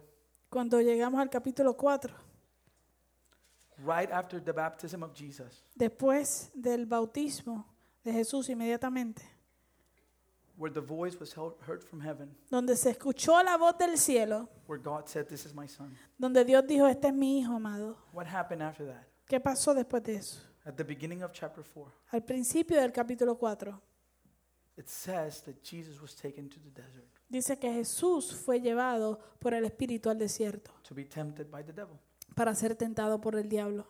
[0.50, 2.12] Cuando llegamos al capítulo 4,
[3.84, 7.64] right after the baptism of Jesus, después del bautismo
[8.04, 9.22] de Jesús inmediatamente,
[10.56, 11.32] where the voice was
[11.66, 15.54] heard from heaven, donde se escuchó la voz del cielo, where God said, This is
[15.54, 15.96] my son.
[16.18, 17.96] donde Dios dijo, este es mi hijo amado.
[18.12, 19.06] What happened after that?
[19.26, 20.40] ¿Qué pasó después de eso?
[20.66, 23.80] At the beginning of chapter 4, Al principio del capítulo 4,
[24.76, 29.54] it says that Jesus was taken to the desert dice que Jesús fue llevado por
[29.54, 31.96] el Espíritu al desierto to be tempted by the devil.
[32.34, 33.86] para ser tentado por el diablo.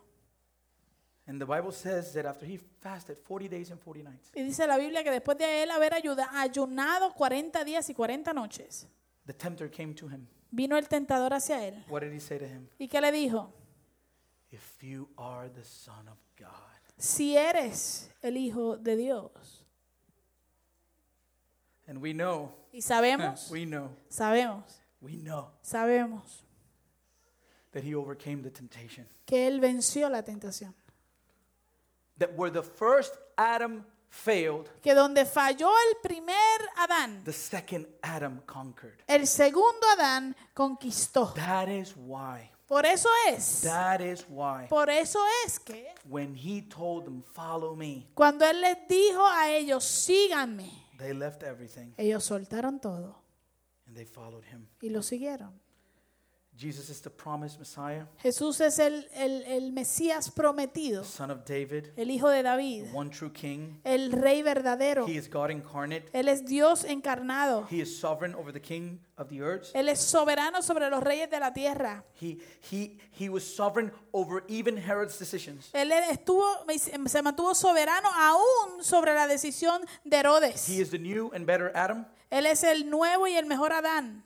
[1.27, 4.65] And the Bible says that after he fasted 40 days and 40 nights, Y dice
[4.67, 8.87] la Biblia que después de él haber ayuda- ayunado 40 días y 40 noches,
[9.25, 10.27] the tempter came to him.
[10.49, 11.83] vino el tentador hacia él.
[11.89, 12.67] What did he say to him?
[12.79, 13.53] ¿Y qué le dijo?
[14.51, 16.47] If you are the Son of God.
[16.97, 19.60] Si eres el Hijo de Dios.
[21.91, 24.63] And we know, Y sabemos, we know, sabemos,
[25.01, 26.41] we know sabemos
[27.73, 29.05] that he overcame the temptation.
[29.25, 30.73] que él venció la tentación.
[32.17, 38.41] That where the first Adam failed, Que donde falló el primer Adán, the second Adam
[38.45, 38.95] conquered.
[39.09, 41.33] el segundo Adán conquistó.
[41.35, 46.61] That is why, Por eso es, that is why, por eso es que when he
[46.61, 50.71] told them, Follow me, cuando él les dijo a ellos, síganme,
[51.01, 53.23] they left everything ellos soltaron todo
[53.85, 54.67] and they followed him.
[54.81, 55.59] y lo siguieron.
[56.61, 61.43] Jesus is the promised Messiah, Jesús es el, el, el Mesías prometido, the son of
[61.43, 63.79] David, el Hijo de David, the one true king.
[63.83, 65.07] el Rey verdadero.
[65.07, 66.11] He is God incarnate.
[66.13, 67.65] Él es Dios encarnado.
[67.67, 69.71] He is sovereign over the king of the earth.
[69.73, 72.03] Él es soberano sobre los reyes de la tierra.
[72.13, 72.37] He,
[72.69, 75.71] he, he was sovereign over even Herod's decisions.
[75.73, 76.45] Él estuvo,
[76.77, 80.69] se mantuvo soberano aún sobre la decisión de Herodes.
[80.69, 82.05] He is the new and better Adam.
[82.29, 84.23] Él es el nuevo y el mejor Adán.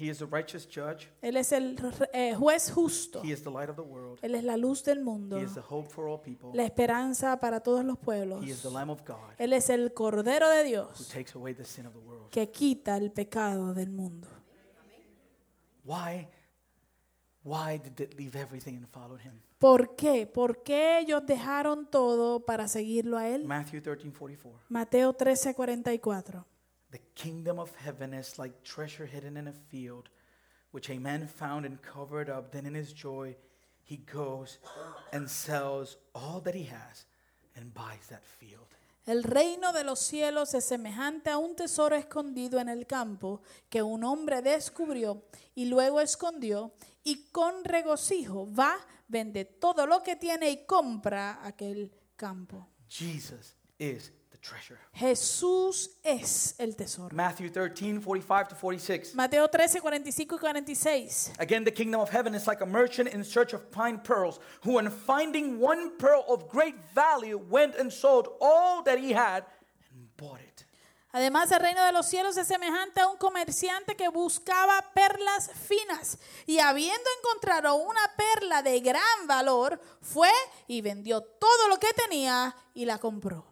[0.00, 1.08] He is the righteous judge.
[1.20, 1.76] Él es el
[2.12, 3.20] eh, juez justo.
[3.24, 4.20] He is the light of the world.
[4.22, 6.50] Él es la luz del mundo, He is the hope for all people.
[6.54, 8.44] la esperanza para todos los pueblos.
[8.44, 11.52] He is the Lamb of God Él es el Cordero de who Dios takes away
[11.52, 12.30] the sin of the world.
[12.30, 14.28] que quita el pecado del mundo.
[15.84, 16.28] Why,
[17.42, 19.40] why did they leave everything and followed him?
[19.58, 20.26] ¿Por qué?
[20.26, 23.44] ¿Por qué ellos dejaron todo para seguirlo a Él?
[23.44, 24.60] Matthew 13, 44.
[24.68, 26.46] Mateo 13, 44.
[26.90, 30.08] The kingdom of heaven is like treasure hidden in a field,
[30.70, 32.52] which a man found and covered up.
[32.52, 33.36] Then in his joy,
[33.82, 34.58] he goes
[35.12, 37.04] and sells all that he has
[37.56, 38.66] and buys that field.
[39.06, 43.82] El reino de los cielos es semejante a un tesoro escondido en el campo que
[43.82, 45.22] un hombre descubrió
[45.54, 46.74] y luego escondió
[47.04, 48.76] y con regocijo va,
[49.08, 52.68] vende todo lo que tiene y compra aquel campo.
[52.86, 54.78] Jesus is the treasure.
[54.94, 57.14] Jesús es el tesoro.
[57.14, 59.14] Matthew 13, 45 to 46.
[59.14, 61.32] Mateo 13, 45 y 46.
[61.38, 64.74] Again, the kingdom of heaven is like a merchant in search of fine pearls, who,
[64.74, 69.44] when finding one pearl of great value, went and sold all that he had
[69.92, 70.64] and bought it.
[71.10, 76.18] Además, el reino de los cielos es semejante a un comerciante que buscaba perlas finas
[76.46, 80.30] y habiendo encontrado una perla de gran valor, fue
[80.66, 83.47] y vendió todo lo que tenía y la compró.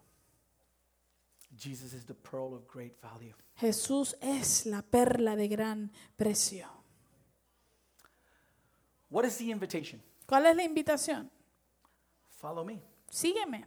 [1.56, 3.32] Jesus is the pearl of great value.
[3.60, 6.66] Jesús es la perla de gran precio.
[9.08, 10.02] What is the invitation?
[10.26, 11.30] ¿Cuál es la invitación?
[12.38, 12.82] Follow me.
[13.10, 13.64] Sígueme.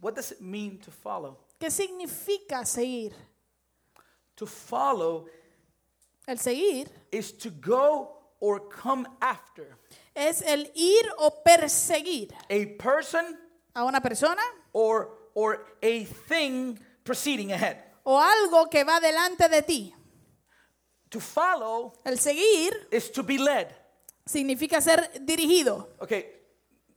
[0.00, 1.38] What does it mean to follow?
[1.58, 3.12] ¿Qué significa seguir?
[4.36, 5.26] To follow
[6.26, 9.76] El seguir is to go or come after
[10.18, 13.38] es el ir o perseguir a person
[13.74, 17.76] a una persona or, or a thing proceeding ahead.
[18.04, 19.94] o algo que va delante de ti.
[21.10, 23.68] To follow El seguir is to be led.
[24.26, 25.88] significa ser dirigido.
[26.00, 26.26] Okay,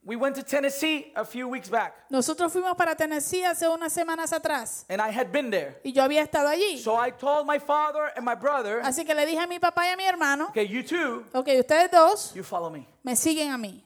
[0.04, 4.34] we went to Tennessee a few weeks back, Nosotros fuimos para Tennessee hace unas semanas
[4.34, 5.80] atrás and I had been there.
[5.86, 6.80] y yo había estado allí.
[6.80, 9.86] So I told my father and my brother, Así que le dije a mi papá
[9.86, 12.88] y a mi hermano, okay, you two, ok, ustedes dos you follow me.
[13.04, 13.82] me siguen a mí.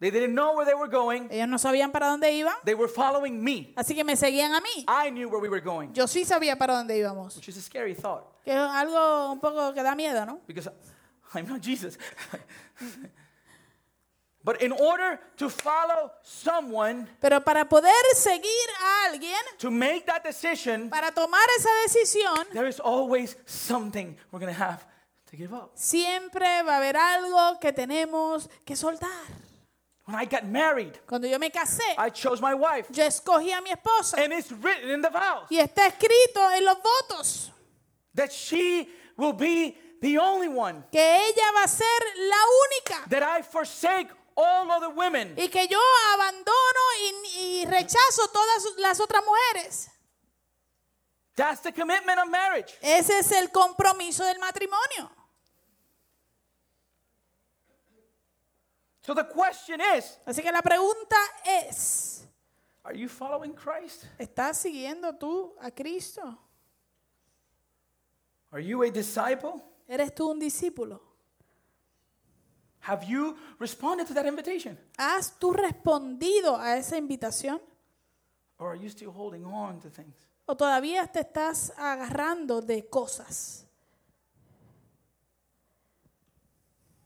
[0.00, 2.88] They didn't know where they were going, Ellos no sabían para dónde iban, they were
[2.88, 3.74] following me.
[3.76, 4.86] así que me seguían a mí.
[4.88, 7.36] I knew where we were going, Yo sí sabía para dónde íbamos.
[7.36, 10.40] which is a scary thought Que es algo un poco que da miedo, ¿no?
[10.46, 10.70] because
[11.34, 11.98] I'm not Jesus.
[14.42, 20.22] but in order to follow someone, Pero para poder seguir a alguien, to make that
[20.24, 24.82] decision, para tomar esa decisión, there is always something we're going to have
[25.30, 25.72] to give up.
[25.74, 29.10] siempre va a haber algo que tenemos que soltar.
[30.06, 33.60] When I got married, Cuando yo me casé, I chose my wife, yo escogí a
[33.60, 37.50] mi esposa and it's written in the vows y está escrito en los votos
[38.14, 41.84] that she will be the only one, que ella va a ser
[42.16, 42.36] la
[42.66, 45.34] única that I forsake all other women.
[45.36, 45.78] y que yo
[46.14, 49.90] abandono y, y rechazo todas las otras mujeres.
[51.36, 52.74] That's the commitment of marriage.
[52.82, 55.10] Ese es el compromiso del matrimonio.
[59.02, 62.26] So the question is Así que la pregunta es,
[62.84, 64.04] are you following Christ?
[64.18, 66.38] ¿estás siguiendo tú a Cristo?
[68.52, 69.62] Are you a disciple?
[69.88, 71.00] ¿Eres tú un discípulo?
[72.80, 74.78] Have you responded to that invitation?
[74.98, 77.60] ¿Has tú respondido a esa invitación?
[78.58, 80.14] Or are you still holding on to things?
[80.46, 83.66] ¿O todavía te estás agarrando de cosas?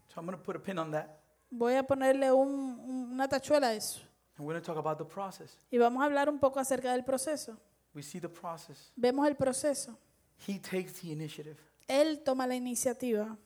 [0.09, 1.24] So I'm going to put a pin on that.
[1.57, 4.01] Voy a ponerle un- un- una tachuela a eso.
[4.37, 5.57] And we're going to talk about the process.
[5.71, 7.57] Y vamos a hablar un poco acerca del proceso.
[7.95, 8.91] We see the process.
[8.97, 9.97] Vemos el proceso.
[10.49, 11.57] He takes the initiative.
[11.87, 13.37] Él toma la iniciativa.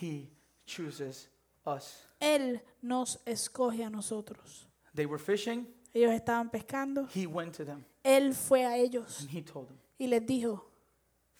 [0.00, 0.28] He
[0.66, 1.30] chooses
[1.64, 2.06] us.
[2.20, 4.66] Él nos escoge a nosotros.
[4.94, 5.66] They were fishing.
[5.94, 7.08] Ellos estaban pescando.
[7.14, 10.68] He went to them Él fue a ellos and he told them, y les dijo,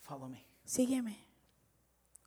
[0.00, 0.46] Follow me.
[0.64, 1.18] sígueme,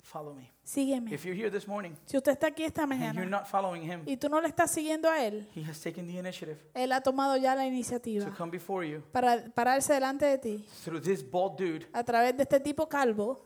[0.07, 0.49] Follow me.
[0.63, 1.13] sígueme.
[1.13, 3.81] If you're here this morning Si usted está aquí esta and you're mañana not following
[3.83, 6.93] him, y tú no le estás siguiendo a Él, he has taken the initiative Él
[6.93, 11.01] ha tomado ya la to iniciativa come before you para pararse delante de ti through
[11.01, 13.37] this bald dude a través de este tipo calvo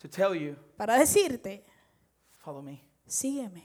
[0.00, 1.64] to tell you, para decirte,
[2.38, 2.82] Follow me.
[3.06, 3.62] sígueme.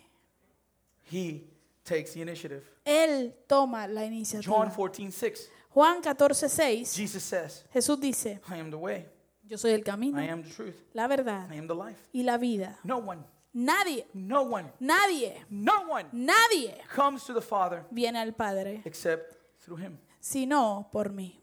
[1.11, 1.47] He
[1.83, 2.63] takes the initiative.
[2.85, 4.69] Él toma la John iniciativa.
[4.69, 9.05] 14, 6, Juan 14, 6, Jesus says, Jesús dice, I am the way,
[9.47, 11.99] yo soy el camino, I am the truth, la verdad I am the life.
[12.13, 12.79] y la vida.
[12.83, 13.23] No one,
[13.55, 19.35] Nadie, no one, nadie, no one nadie comes to the Father viene al Padre except
[19.63, 19.99] through him.
[20.19, 21.39] sino por mí.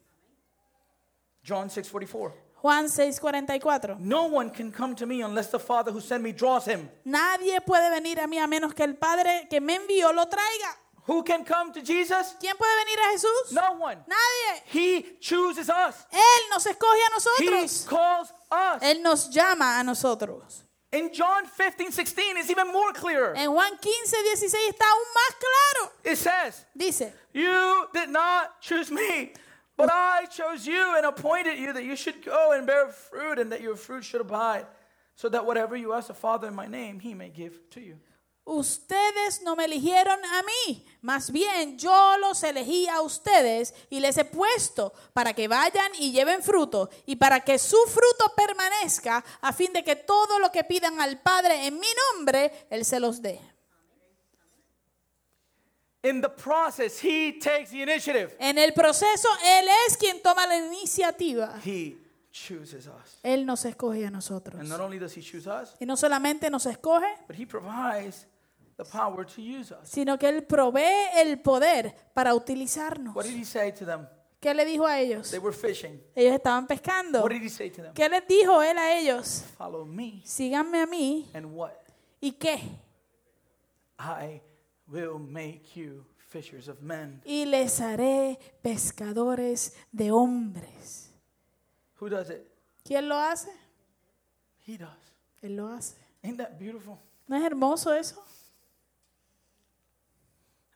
[1.45, 2.33] John 6:44.
[2.63, 3.97] Juan 6:44.
[4.01, 6.91] No one can come to me unless the Father who sent me draws him.
[7.05, 10.77] Nadie puede venir a mí a menos que el Padre que me envió lo traiga.
[11.07, 12.35] Who can come to Jesus?
[12.41, 13.53] ¿Quién puede venir a Jesús?
[13.53, 13.99] No one.
[14.07, 14.63] Nadie.
[14.67, 16.07] He chooses us.
[16.13, 17.85] Él nos escoge a nosotros.
[17.85, 18.83] He calls us.
[18.83, 20.65] Él nos llama a nosotros.
[20.93, 23.33] In John 15, 16, it's even more clear.
[23.37, 25.93] En Juan 15, 16 está aún más claro.
[26.05, 29.33] It says, Dice, You did not choose me,
[29.77, 33.53] but I chose you and appointed you that you should go and bear fruit and
[33.53, 34.67] that your fruit should abide,
[35.15, 37.97] so that whatever you ask the Father in my name, he may give to you.
[38.51, 44.19] Ustedes no me eligieron a mí, más bien yo los elegí a ustedes y les
[44.19, 49.53] he puesto para que vayan y lleven fruto y para que su fruto permanezca a
[49.53, 53.23] fin de que todo lo que pidan al Padre en mi nombre, Él se los
[53.23, 53.41] dé.
[56.03, 58.35] In the process, he takes the initiative.
[58.39, 61.55] En el proceso, Él es quien toma la iniciativa.
[61.63, 61.99] He
[62.33, 63.19] chooses us.
[63.23, 64.59] Él nos escoge a nosotros.
[64.59, 68.27] And not only does he choose us, Y no solamente nos escoge, but he provides
[68.83, 69.89] the power to use us.
[69.89, 73.15] sino que Él provee el poder para utilizarnos.
[73.15, 74.07] What did he say to them?
[74.41, 75.31] ¿Qué le dijo a ellos?
[75.31, 76.01] They were fishing.
[76.15, 77.21] Ellos estaban pescando.
[77.23, 77.93] What did he say to them?
[77.93, 79.45] ¿Qué les dijo Él a ellos?
[79.59, 80.23] Follow me.
[80.25, 81.29] Síganme a mí.
[81.35, 81.73] And what?
[82.21, 82.59] ¿Y qué?
[83.99, 84.41] I
[84.89, 87.21] will make you fishers of men.
[87.27, 91.11] Y les haré pescadores de hombres.
[92.01, 92.51] Who does it?
[92.83, 93.51] ¿Quién lo hace?
[94.67, 94.89] He does.
[95.43, 95.97] Él lo hace.
[96.23, 96.99] That beautiful?
[97.27, 98.23] ¿No es hermoso eso?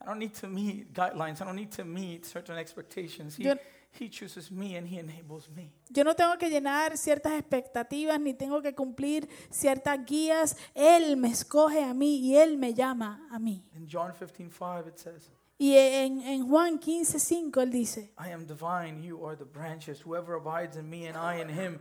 [0.04, 1.40] I don't need to meet guidelines.
[1.40, 3.36] I don't need to meet certain expectations.
[3.36, 3.56] He, Yo-
[3.92, 5.72] he chooses me and he enables me.
[5.88, 10.56] Yo no tengo que llenar ciertas expectativas ni tengo que cumplir ciertas guías.
[10.74, 13.62] Él me escoge a mí y Él me llama a mí.
[13.74, 18.30] In John 15, 5, it says, Y en, en Juan 15, 5 Él dice, I
[18.30, 20.00] am divine, you are the branches.
[20.04, 21.78] Whoever abides in me and I in him,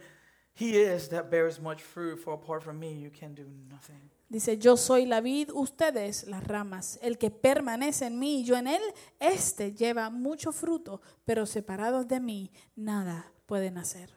[0.54, 2.20] he is that bears much fruit.
[2.20, 4.12] For apart from me, you can do nothing.
[4.34, 7.00] Dice, yo soy la vid, ustedes las ramas.
[7.02, 8.82] El que permanece en mí y yo en Él,
[9.20, 14.10] este lleva mucho fruto, pero separados de mí, nada pueden hacer.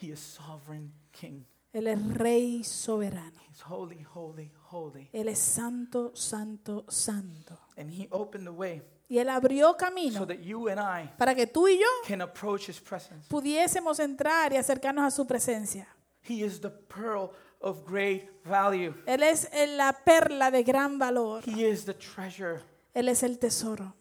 [0.00, 1.44] He is sovereign king.
[1.72, 3.38] Él es rey soberano.
[3.48, 5.10] He's holy, holy, holy.
[5.12, 7.58] Él es santo, santo, santo.
[7.76, 11.34] And he opened the way Y Él abrió so camino that you and I para
[11.34, 13.28] que tú y yo can approach his presence.
[13.28, 15.86] pudiésemos entrar y acercarnos a su presencia.
[16.26, 17.30] He is the pearl
[17.64, 18.94] of great value.
[19.06, 21.42] Él es la perla de gran valor.
[21.44, 22.60] He is the treasure.
[22.94, 23.94] Él es el tesoro.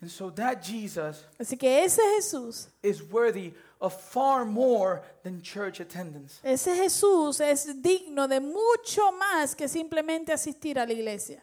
[0.00, 5.80] And so that Jesus Así que ese Jesús, is worthy of far more than church
[5.80, 6.40] attendance.
[6.44, 11.42] ese Jesús es digno de mucho más que simplemente asistir a la iglesia.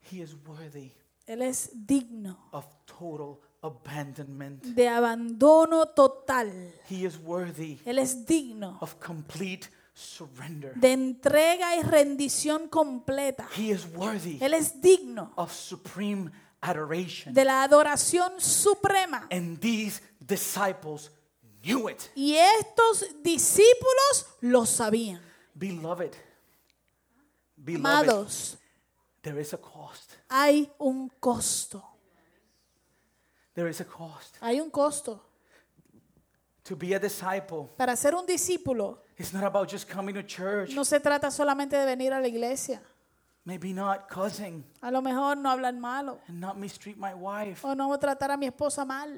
[0.00, 0.92] He is worthy
[1.26, 4.62] Él es digno of total abandonment.
[4.64, 6.72] de abandono total.
[6.90, 10.74] He is worthy Él es digno of complete surrender.
[10.74, 13.48] de entrega y rendición completa.
[13.56, 17.32] He is worthy Él es digno of supreme adoration.
[17.34, 19.26] de la adoración suprema.
[19.30, 21.10] And these disciples
[21.62, 22.10] knew it.
[22.14, 25.20] Y estos discípulos lo sabían.
[25.54, 26.12] Beloved,
[27.56, 28.58] beloved, Amados,
[29.22, 30.12] there is a cost.
[30.28, 31.82] hay un costo.
[33.56, 34.36] There is a cost.
[34.42, 35.20] Hay un costo.
[36.64, 40.74] To be a disciple, Para ser un discípulo it's not about just coming to church.
[40.74, 42.82] no se trata solamente de venir a la iglesia.
[43.44, 47.64] Maybe not cussing A lo mejor no hablar malo and not mistreat my wife.
[47.64, 49.08] o no tratar a mi esposa mal.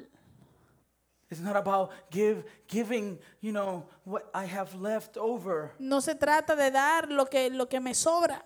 [1.30, 5.72] It's not about give giving, you know, what I have left over.
[5.78, 8.44] No se trata de dar lo que, lo que me sobra.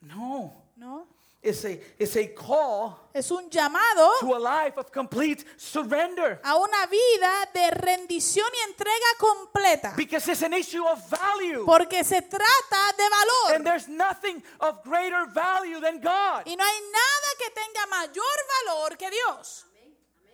[0.00, 0.52] No.
[0.76, 1.06] ¿no?
[1.42, 6.40] It's a it's a call Es un llamado to a life of complete surrender.
[6.44, 9.92] a una vida de rendición y entrega completa.
[9.96, 11.64] Because it's an issue of value.
[11.64, 13.56] Porque se trata de valor.
[13.56, 16.46] And there's nothing of greater value than God.
[16.46, 19.64] Y no hay nada que tenga mayor valor que Dios.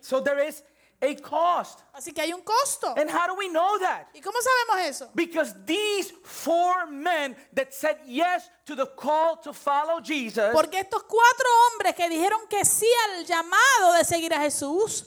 [0.03, 0.63] So there is
[1.01, 1.81] a cost.
[1.93, 2.95] Así que hay un costo.
[2.97, 4.09] And how do we know that?
[4.15, 5.11] ¿Y cómo sabemos eso?
[5.15, 11.03] Because these four men that said yes to the call to follow Jesus, Porque estos
[11.05, 15.07] cuatro hombres que dijeron que sí al llamado de seguir a Jesús,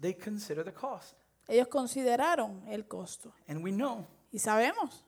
[0.00, 1.14] they consider the cost.
[1.48, 3.32] ellos consideraron el costo.
[3.48, 5.02] And we know Y sabemos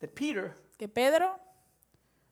[0.00, 1.38] that Peter que Pedro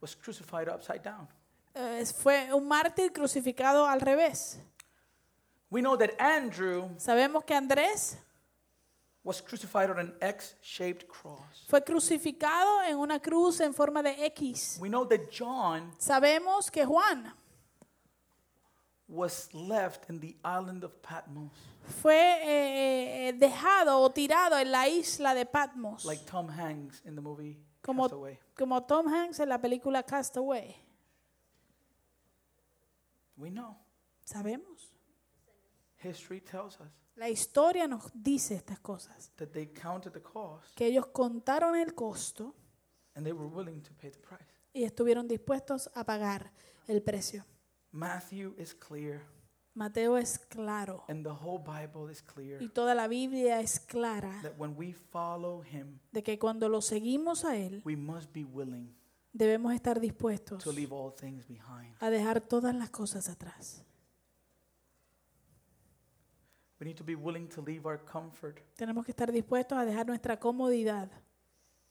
[0.00, 1.28] was crucified upside down.
[1.74, 4.58] eh, fue un mártir crucificado al revés.
[5.74, 8.16] We know that Andrew Sabemos que Andrés
[9.24, 11.66] was crucified on an X-shaped cross.
[11.66, 14.78] fue crucificado en una cruz en forma de X.
[14.80, 17.32] We know that John Sabemos que Juan
[19.08, 21.50] was left in the island of Patmos,
[22.00, 27.16] fue eh, eh, dejado o tirado en la isla de Patmos, like Tom Hanks in
[27.16, 28.38] the movie como, Castaway.
[28.56, 30.76] como Tom Hanks en la película Castaway.
[33.36, 33.76] We know.
[34.24, 34.93] Sabemos.
[36.04, 40.86] History tells us La historia nos dice estas cosas, that they counted the cost que
[40.86, 42.54] ellos contaron el costo
[43.14, 44.44] and they were willing to pay the price.
[44.72, 46.52] y estuvieron dispuestos a pagar
[46.88, 47.44] el precio.
[47.92, 49.22] Matthew is clear,
[49.74, 54.40] Mateo es claro and the whole Bible is clear y toda la Biblia es clara
[54.42, 58.44] that when we follow him, de que cuando lo seguimos a Él we must be
[58.44, 58.92] willing
[59.32, 61.94] debemos estar dispuestos to leave all things behind.
[62.00, 63.84] a dejar todas las cosas atrás.
[66.80, 68.60] We need to be willing to leave our comfort.
[68.76, 71.08] Tenemos que estar dispuestos a dejar nuestra comodidad.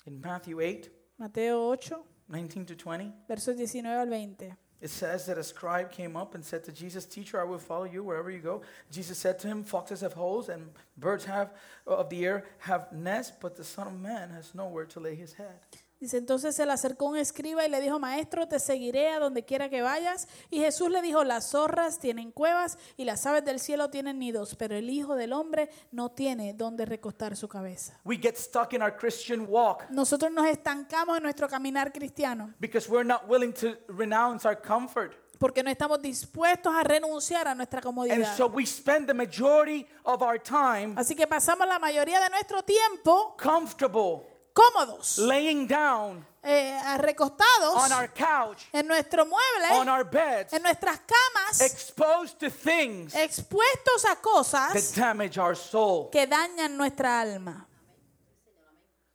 [0.05, 1.95] In Matthew 8, Mateo 8,
[2.27, 4.53] 19 to 20, versos 19 al 20.
[4.83, 7.85] it says that a scribe came up and said to Jesus, Teacher, I will follow
[7.85, 8.63] you wherever you go.
[8.91, 11.53] Jesus said to him, Foxes have holes and birds have
[11.87, 15.35] of the air have nests, but the Son of Man has nowhere to lay his
[15.35, 15.61] head.
[16.03, 19.45] Dice, entonces se le acercó un escriba y le dijo, maestro, te seguiré a donde
[19.45, 20.27] quiera que vayas.
[20.49, 24.55] Y Jesús le dijo, las zorras tienen cuevas y las aves del cielo tienen nidos,
[24.55, 27.97] pero el Hijo del Hombre no tiene donde recostar su cabeza.
[28.03, 32.89] We get stuck in our Christian walk Nosotros nos estancamos en nuestro caminar cristiano because
[32.91, 35.13] we're not willing to renounce our comfort.
[35.39, 38.35] porque no estamos dispuestos a renunciar a nuestra And comodidad.
[38.37, 42.61] so we spend the majority of our time Así que pasamos la mayoría de nuestro
[42.63, 50.03] tiempo comfortable, cómodos, laying down eh, recostados on our couch, en nuestro on mueble, our
[50.03, 56.09] beds, en nuestras camas, exposed to things expuestos a that cosas damage our soul.
[56.11, 57.67] que dañan nuestra alma.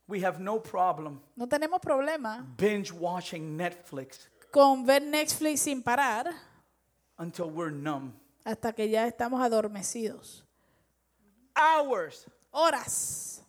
[0.06, 6.32] We have no problem No tenemos problema binge watching Netflix con ver Netflix sin parar
[7.18, 8.14] until we're numb.
[8.44, 10.44] hasta que ya estamos adormecidos.
[11.54, 12.24] Hours.
[12.50, 13.42] Horas.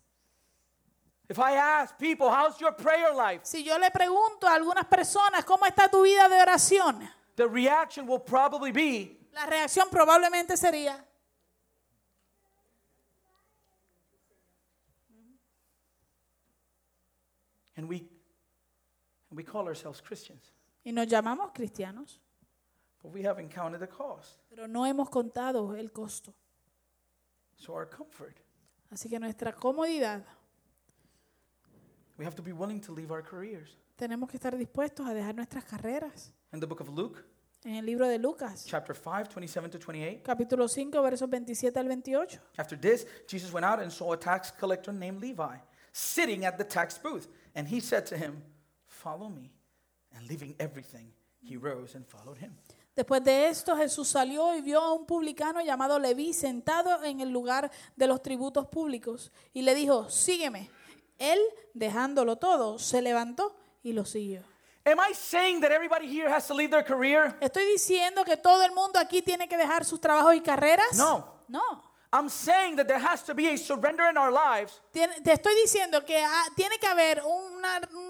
[1.29, 3.41] If I ask people, how's your prayer life?
[3.45, 7.07] Si yo le pregunto a algunas personas, ¿cómo está tu vida de oración?
[7.35, 10.97] The reaction will probably be, La reacción probablemente sería,
[17.77, 18.07] and we,
[19.31, 20.51] we call ourselves Christians,
[20.83, 22.19] y nos llamamos cristianos,
[23.01, 24.39] but we haven't counted the cost.
[24.49, 26.33] pero no hemos contado el costo.
[27.55, 28.37] So our comfort,
[28.91, 30.23] Así que nuestra comodidad,
[32.19, 33.77] we have to be willing to leave our careers.
[33.95, 36.31] tenemos que estar dispuestos a dejar nuestras carreras.
[36.53, 37.23] In the book of Luke,
[37.65, 41.87] En el libro de Lucas, chapter 5, 27 to 28, capítulo 5, versos 27 al
[41.87, 42.39] 28.
[42.57, 45.57] after this, Jesus went out and saw a tax collector named Levi
[45.91, 47.27] sitting at the tax booth.
[47.55, 48.41] And he said to him,
[48.87, 49.51] Follow me.
[50.15, 51.11] And leaving everything,
[51.41, 52.51] he rose and followed him.
[52.95, 57.29] Después de esto, Jesús salió y vio a un publicano llamado Leví sentado en el
[57.29, 60.69] lugar de los tributos públicos y le dijo, sígueme.
[61.19, 61.39] Él,
[61.73, 64.41] dejándolo todo, se levantó y lo siguió.
[64.85, 67.35] Am I saying that everybody here has to leave their career?
[67.41, 70.95] ¿Estoy diciendo que todo el mundo aquí tiene que dejar sus trabajos y carreras?
[70.95, 71.43] No.
[71.47, 71.83] No.
[72.11, 76.03] I'm saying that there has to be a surrender in our lives Te estoy diciendo
[76.03, 78.08] que ah, tiene que haber una, un-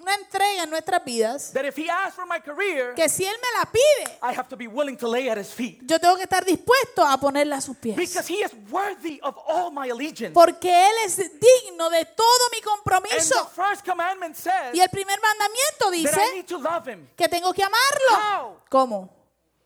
[0.00, 3.34] una entrega en nuestras vidas that if he asks for my career, que si Él
[3.36, 5.80] me la pide, I have to be willing to lay at his feet.
[5.82, 7.96] yo tengo que estar dispuesto a ponerla a sus pies.
[7.96, 10.32] Because he is worthy of all my allegiance.
[10.32, 13.46] Porque Él es digno de todo mi And the compromiso.
[13.54, 17.28] first commandment says Y el primer mandamiento that I dice need to love him que
[17.28, 18.16] tengo que amarlo.
[18.16, 18.56] How?
[18.70, 19.10] ¿Cómo?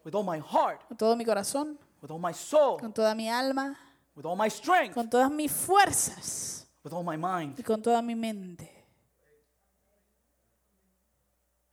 [0.05, 3.29] with all my heart, Con todo mi corazón, with all my soul, con toda mi
[3.29, 3.79] alma,
[4.17, 7.59] with all my strength, con todas mis fuerzas with all my mind.
[7.59, 8.82] y con toda mi mente.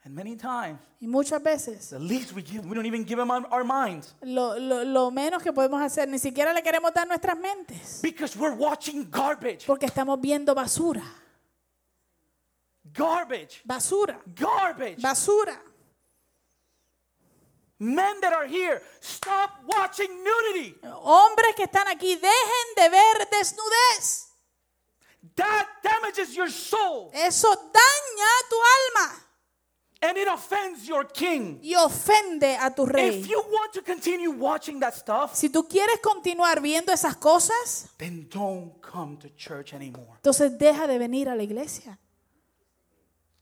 [0.05, 3.29] And many times, Y muchas veces the least we give, we don't even give him
[3.29, 7.05] our, our minds lo, lo- lo menos que podemos hacer, ni siquiera le queremos dar
[7.07, 7.99] nuestras mentes.
[8.01, 9.65] because we're watching garbage.
[9.65, 11.03] Porque estamos viendo basura,
[12.93, 13.61] Garbage.
[13.65, 15.01] basura, Garbage.
[15.01, 15.59] basura.
[17.81, 20.75] Men that are here, stop watching nudity.
[20.83, 24.27] Hombres que están aquí, dejen de ver desnudez.
[25.35, 29.25] That damages your soul Eso daña tu alma
[30.01, 31.59] and it offends your king.
[31.61, 33.19] y ofende a tu rey.
[33.19, 37.89] If you want to continue watching that stuff, Si tú quieres continuar viendo esas cosas,
[37.97, 40.15] then don't come to church anymore.
[40.15, 41.99] entonces deja de venir a la iglesia.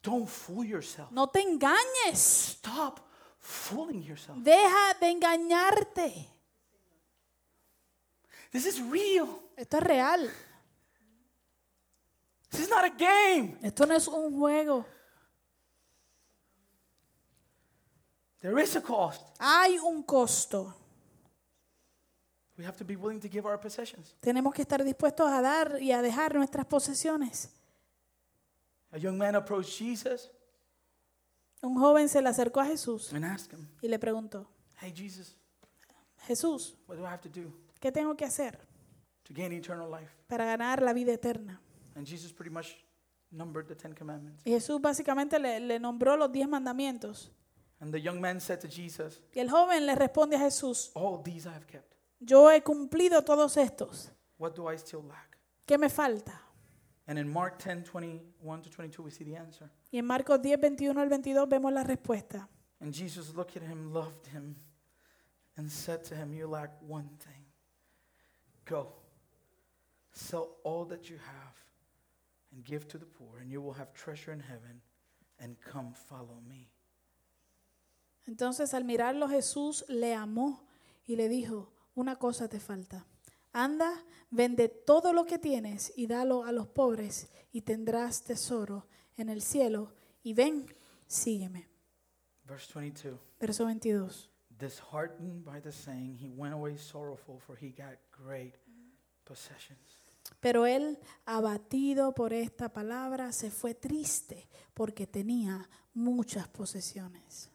[0.01, 1.12] Don't fool yourself.
[1.12, 2.16] No te engañes.
[2.16, 3.01] Stop
[3.39, 4.38] fooling yourself.
[4.41, 6.28] Deja de engañarte.
[8.51, 9.28] This is real.
[9.58, 10.32] Esto es real.
[12.49, 13.58] This is not a game.
[13.62, 14.86] Esto no es un juego.
[18.39, 19.21] There is a cost.
[19.39, 20.73] Hay un costo.
[22.57, 24.15] We have to be willing to give our possessions.
[24.19, 27.49] Tenemos que estar dispuestos a dar y a dejar nuestras posesiones.
[28.91, 30.29] A young man approached Jesus
[31.61, 34.47] Un joven se le acercó a Jesús and asked him, y le preguntó,
[34.79, 35.35] Hey, Jesus,
[36.27, 38.59] Jesús, what do I have to do ¿qué tengo que hacer
[39.23, 40.11] to gain eternal life?
[40.27, 41.59] para ganar la vida eterna?
[41.95, 42.77] And Jesus pretty much
[43.31, 44.43] numbered the Ten Commandments.
[44.45, 47.31] Y Jesús básicamente le, le nombró los diez mandamientos.
[47.80, 51.21] And the young man said to Jesus, Y el joven le responde a Jesús, All
[51.23, 51.93] these I have kept.
[52.19, 54.09] yo he cumplido todos estos.
[54.38, 55.38] What do I still lack?
[55.67, 56.41] ¿Qué me falta?
[57.07, 59.69] And in Mark 10, 21 to 22, we see the answer.
[59.91, 62.47] Y en Marcos 10, 21 al 22 vemos la respuesta.
[62.82, 64.55] And Jesus looked at him, loved him,
[65.55, 67.45] and said to him, You lack one thing.
[68.65, 68.93] Go,
[70.11, 71.55] sell all that you have,
[72.51, 74.82] and give to the poor, and you will have treasure in heaven,
[75.39, 76.69] and come follow me.
[78.28, 80.61] Entonces al mirarlo Jesús le amó
[81.05, 83.07] y le dijo, una cosa te falta.
[83.53, 89.30] Anda, vende todo lo que tienes y dalo a los pobres y tendrás tesoro en
[89.30, 89.93] el cielo.
[90.21, 90.67] Y ven,
[91.07, 91.67] sígueme.
[92.45, 94.30] Verse 22 Verso 22.
[94.59, 98.55] Disheartened by the saying, he went away sorrowful, for he got great
[99.23, 100.03] possessions.
[100.39, 107.49] Pero él, abatido por esta palabra, se fue triste porque tenía muchas posesiones.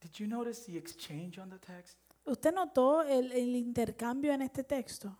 [0.00, 1.96] Did you notice the exchange on the text?
[2.24, 5.16] ¿Usted notó el, el intercambio en este texto?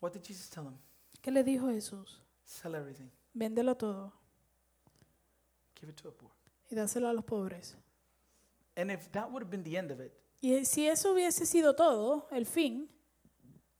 [0.00, 0.78] What did Jesus tell him?
[1.22, 2.20] ¿Qué le dijo Jesús?
[2.44, 4.12] Sell everything, Véndelo todo
[5.78, 6.30] give it to a poor.
[6.70, 7.76] y dáselo a los pobres.
[8.76, 11.74] And if that would have been the end of it, Y si eso hubiese sido
[11.74, 12.88] todo, el fin,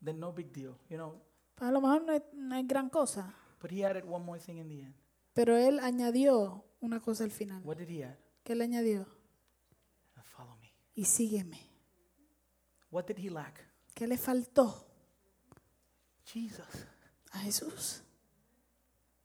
[0.05, 1.21] then no big deal, you know.
[1.55, 3.33] pues a lo mejor no es, no es gran cosa.
[3.61, 4.95] But he added one more thing in the end.
[5.39, 7.63] Pero él añadió una cosa al final.
[7.63, 8.19] What did he add?
[8.43, 9.03] ¿Qué le añadió?
[9.03, 10.75] Uh, Follow me.
[10.97, 11.61] Y sígueme.
[12.91, 13.65] What did he lack?
[13.95, 14.85] ¿Qué le faltó
[16.25, 16.67] Jesus.
[17.31, 18.03] a Jesús?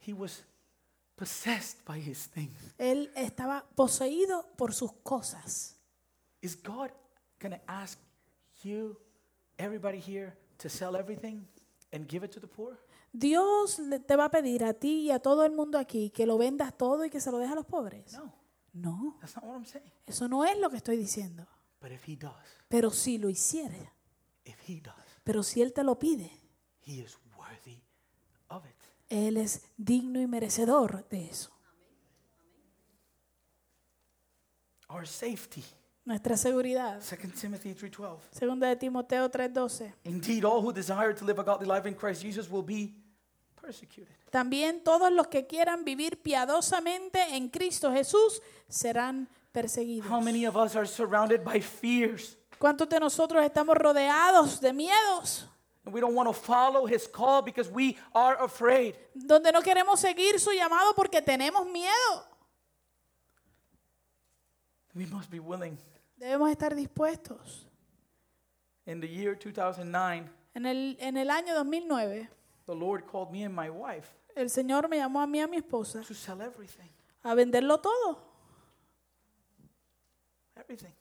[0.05, 0.45] He was
[1.15, 2.75] possessed by his things.
[2.77, 5.79] Él estaba poseído por sus cosas.
[6.43, 6.91] Is God
[7.39, 7.97] going to ask
[8.61, 8.99] you,
[9.57, 11.47] everybody here, to sell everything
[11.91, 12.77] and give it to the poor?
[13.13, 16.37] Dios te va a pedir a ti y a todo el mundo aquí que lo
[16.37, 18.11] vendas todo y que se lo dejes a los pobres.
[18.13, 18.33] No,
[18.73, 19.91] No, that's not what I'm saying.
[20.07, 21.47] eso no es lo que estoy diciendo.
[21.79, 22.33] But if he does,
[22.67, 23.91] Pero si lo hiciere,
[24.45, 26.31] if he does, pero si Él te lo pide,
[26.81, 27.83] he is worthy
[28.49, 28.75] of it.
[29.09, 31.51] Él es digno y merecedor de eso.
[34.89, 35.63] Our safety.
[36.05, 36.99] Nuestra seguridad.
[37.01, 38.19] 2 Timothy 3:12.
[38.31, 39.93] Segunda de Timoteo 3:12.
[40.03, 42.93] Indeed, all who desire to live a godly life in Christ Jesus will be
[43.63, 44.13] persecuted.
[44.29, 50.11] También todos los que quieran vivir piadosamente en Cristo Jesús serán perseguidos.
[50.11, 52.37] How many of us are surrounded by fears?
[52.59, 55.47] ¿Cuántos de nosotros estamos rodeados de miedos?
[55.85, 58.95] And we don't want to follow his call because we are afraid.
[59.13, 62.25] Donde no queremos seguir su llamado porque tenemos miedo.
[64.93, 65.77] We must be willing
[66.17, 67.67] Debemos estar dispuestos.
[68.85, 72.29] In the year 2009, En el, en el año 2009,
[72.65, 75.47] the Lord called me and my wife el Señor me llamó a mí y a
[75.47, 76.89] mi esposa to sell everything.
[77.23, 78.17] a venderlo todo.
[80.55, 80.93] Everything.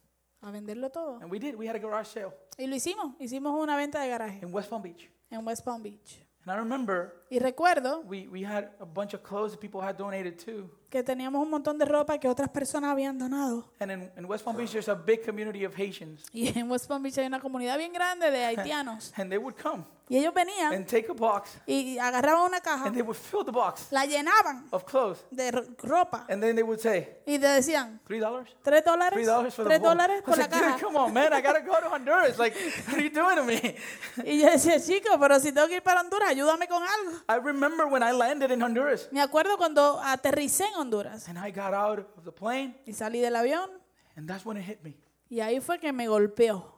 [0.43, 1.19] A venderlo todo.
[1.21, 1.55] And we did.
[1.57, 3.15] We had a garage sale Y lo hicimos.
[3.19, 5.09] Hicimos una venta de garaje in West Palm Beach.
[5.31, 6.19] en West Palm Beach.
[6.45, 9.97] And I remember Y recuerdo we, we had a bunch of clothes that people had
[9.97, 10.69] donated too.
[10.91, 13.65] que teníamos un montón de ropa que otras personas habían donado.
[13.81, 16.25] And in, in West Palm Beach, there's a big community of Haitians.
[16.35, 19.15] Y en West Palm Beach hay una comunidad bien grande de haitianos.
[19.17, 22.85] And they would come Y ellos venían and take a box y agarraban una caja,
[22.85, 25.25] and they would fill the box la llenaban of clothes.
[25.31, 28.47] de ro- ropa And then they would say, y te decían, $3?
[28.63, 29.55] ¿tres $3 dólares?
[29.55, 29.89] for the ¿Tres whole.
[29.89, 30.79] I dólares por la like, caja?
[30.79, 31.33] come on, man.
[31.33, 32.39] I got to go to Honduras.
[32.39, 32.55] Like,
[32.89, 33.75] what are you doing to me?
[34.27, 37.22] Y yo decía, chico, pero si tengo que ir para Honduras, ayúdame con algo.
[37.29, 41.51] I remember when I landed in Honduras Me acuerdo cuando aterricé en Honduras and I
[41.51, 43.71] got out of the plane, y salí del avión
[44.17, 44.97] and that's when it hit me
[45.29, 46.75] y ahí fue que me golpeó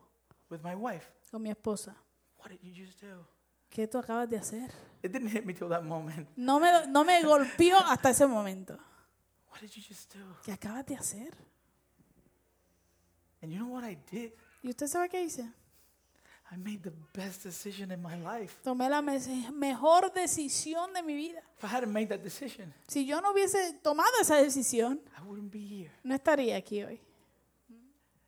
[0.48, 1.06] with my wife.
[1.30, 1.96] con mi esposa.
[2.38, 3.26] What did you just do?
[3.68, 4.70] ¿Qué tú acabas de hacer?
[5.02, 6.28] It didn't hit me till that moment.
[6.36, 8.78] No me, no me golpeó hasta ese momento.
[9.50, 10.24] What did you just do?
[10.44, 11.34] ¿Qué acabas de hacer?
[13.42, 14.32] And you know what I did?
[14.62, 15.52] ¿Y usted sabe qué hice?
[16.52, 18.54] I made the best decision in my life.
[18.62, 19.18] Tomé la me-
[19.52, 21.42] mejor decisión de mi vida.
[21.58, 25.50] If I hadn't made that decision, Si yo no hubiese tomado esa decisión, I wouldn't
[25.50, 25.90] be here.
[26.04, 27.00] no estaría aquí hoy.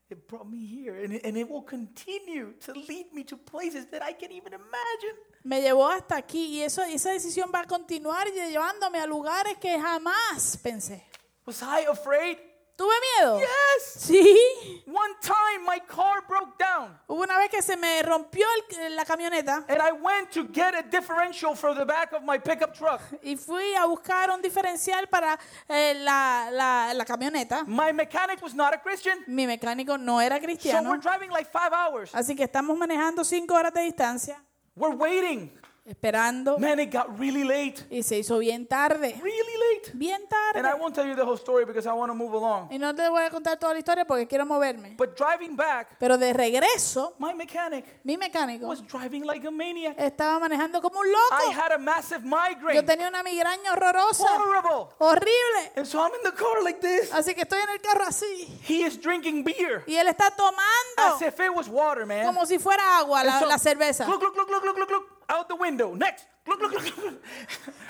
[0.08, 3.86] It brought me here, and it, and it will continue to lead me to places
[3.90, 5.16] that I can't even imagine.
[5.42, 9.76] Me llevó hasta aquí y eso, esa decisión va a continuar llevándome a lugares que
[9.80, 11.02] jamás pensé.
[11.44, 12.38] Was I afraid?
[12.76, 13.40] ¿Tuve miedo?
[13.40, 14.02] Yes.
[14.02, 14.82] Sí.
[14.86, 18.46] One time my car broke down, Hubo una vez que se me rompió
[18.78, 22.38] el- la camioneta and I went to get a differential for the back of my
[22.38, 23.00] pickup truck.
[23.22, 27.64] y fui a buscar un diferencial para eh, la, la- la camioneta.
[27.66, 31.50] My mechanic was not a Christian, Mi mecánico no era so cristiano, we're driving like
[31.50, 32.14] five hours.
[32.14, 34.36] así que estamos manejando cinco horas de distancia,
[34.76, 35.50] We're waiting.
[35.86, 37.86] Esperando Man, it got really late.
[37.90, 39.38] y se hizo bien tarde, Really
[39.74, 39.90] late.
[39.94, 40.20] bien
[40.54, 40.80] And I tarde.
[40.80, 42.68] won't tell you the whole story because I want to move along.
[42.72, 44.94] Y no te voy a contar toda la historia porque quiero moverme.
[44.96, 49.94] But driving back, Pero de regreso, my mechanic mi mecánico was driving like a maniac.
[49.98, 51.52] estaba manejando como un I loco.
[51.60, 52.82] had a massive Yo migraine.
[52.82, 54.88] tenía una migraña horrorosa, Horrible.
[54.98, 55.72] horrible.
[55.76, 57.12] And so I'm in the car like this.
[57.12, 58.48] Así que estoy en el carro así.
[58.68, 62.26] He is drinking beer Y él está as tomando if it was water, man.
[62.26, 64.06] como si fuera agua la, so, la cerveza.
[64.06, 65.15] Look, look, look, look, look, look, look.
[65.28, 65.94] Out the window.
[65.94, 66.24] Next.
[66.46, 67.22] Look, look, look, look.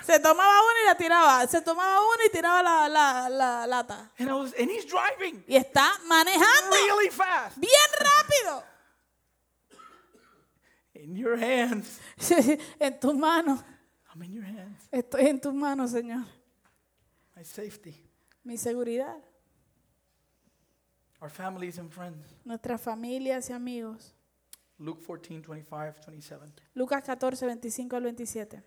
[0.03, 1.47] Se tomaba una y la tiraba.
[1.47, 4.09] Se tomaba una y tiraba la, la, la lata.
[4.17, 7.57] And I was, and he's driving Y está manejando really fast.
[7.59, 8.63] bien rápido.
[10.95, 11.99] In your hands.
[12.79, 13.59] en tus manos.
[14.11, 14.87] I'm in your hands.
[14.91, 16.25] Estoy en tus manos, Señor.
[17.35, 17.95] My safety.
[18.43, 19.21] Mi seguridad.
[21.21, 22.25] Our families and friends.
[22.43, 24.15] Nuestras familias y amigos.
[24.79, 26.51] Luke 14, 25, 27.
[26.75, 28.63] Lucas 14, 25 al 27.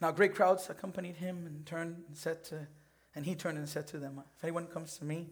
[0.00, 2.66] Now great crowds accompanied him and turned and said to,
[3.14, 5.28] and he turned and said to them, If anyone comes to me,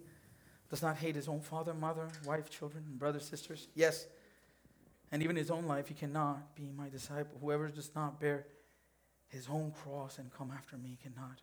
[0.70, 4.06] does not hate his own father, mother, wife, children, brothers, sisters, yes,
[5.12, 7.38] and even his own life, he cannot be my disciple.
[7.40, 8.46] Whoever does not bear
[9.28, 11.40] his own cross and come after me cannot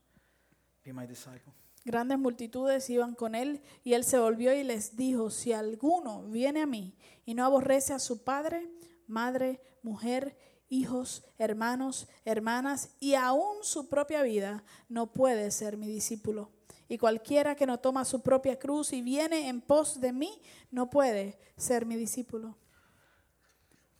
[0.84, 1.54] be my disciple.
[1.84, 6.62] Grandes multitudes iban con él y él se volvió y les dijo, si alguno viene
[6.62, 8.70] a mí y no aborrece a su padre,
[9.08, 10.38] madre, mujer,
[10.70, 16.52] hijos, hermanos, hermanas y aún su propia vida, no puede ser mi discípulo.
[16.88, 20.90] Y cualquiera que no toma su propia cruz y viene en pos de mí, no
[20.90, 22.58] puede ser mi discípulo.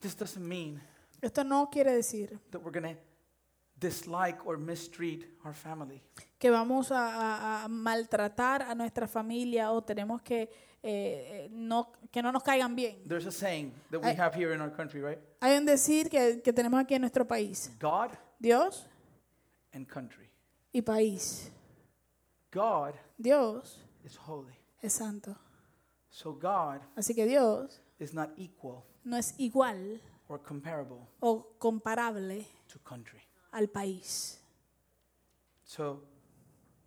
[0.02, 0.82] This doesn't mean
[1.22, 2.98] Esto no quiere decir that we're
[3.82, 6.02] dislike or mistreat our family.
[6.40, 10.50] que vamos a, a- a maltratar a nuestra familia o tenemos que, eh,
[10.84, 12.98] eh, no, que no nos caigan bien.
[13.08, 15.20] There's a saying that we I- have here in our country, right?
[15.42, 17.72] Hay un decir que, que tenemos aquí en nuestro país.
[17.80, 18.88] God Dios
[19.74, 20.30] and country.
[20.74, 21.52] y país.
[22.52, 24.56] God Dios is holy.
[24.82, 25.36] es santo.
[26.10, 32.46] So God Así que Dios is not equal no es igual or comparable o comparable
[32.68, 33.22] to country.
[33.52, 34.40] Al país.
[35.64, 36.02] So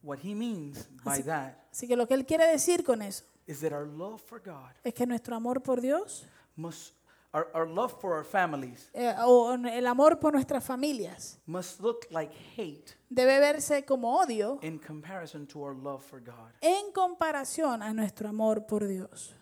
[0.03, 3.25] what he means by Así- that Así que lo que él quiere decir con eso
[3.47, 6.25] is that our love for God es que nuestro amor por Dios
[6.57, 6.95] must
[7.33, 12.07] our, our love for our families eh, o el amor por nuestras familias must look
[12.11, 16.53] like hate debe verse como odio in comparison to our love for God.
[16.61, 19.35] en comparación a nuestro amor por Dios.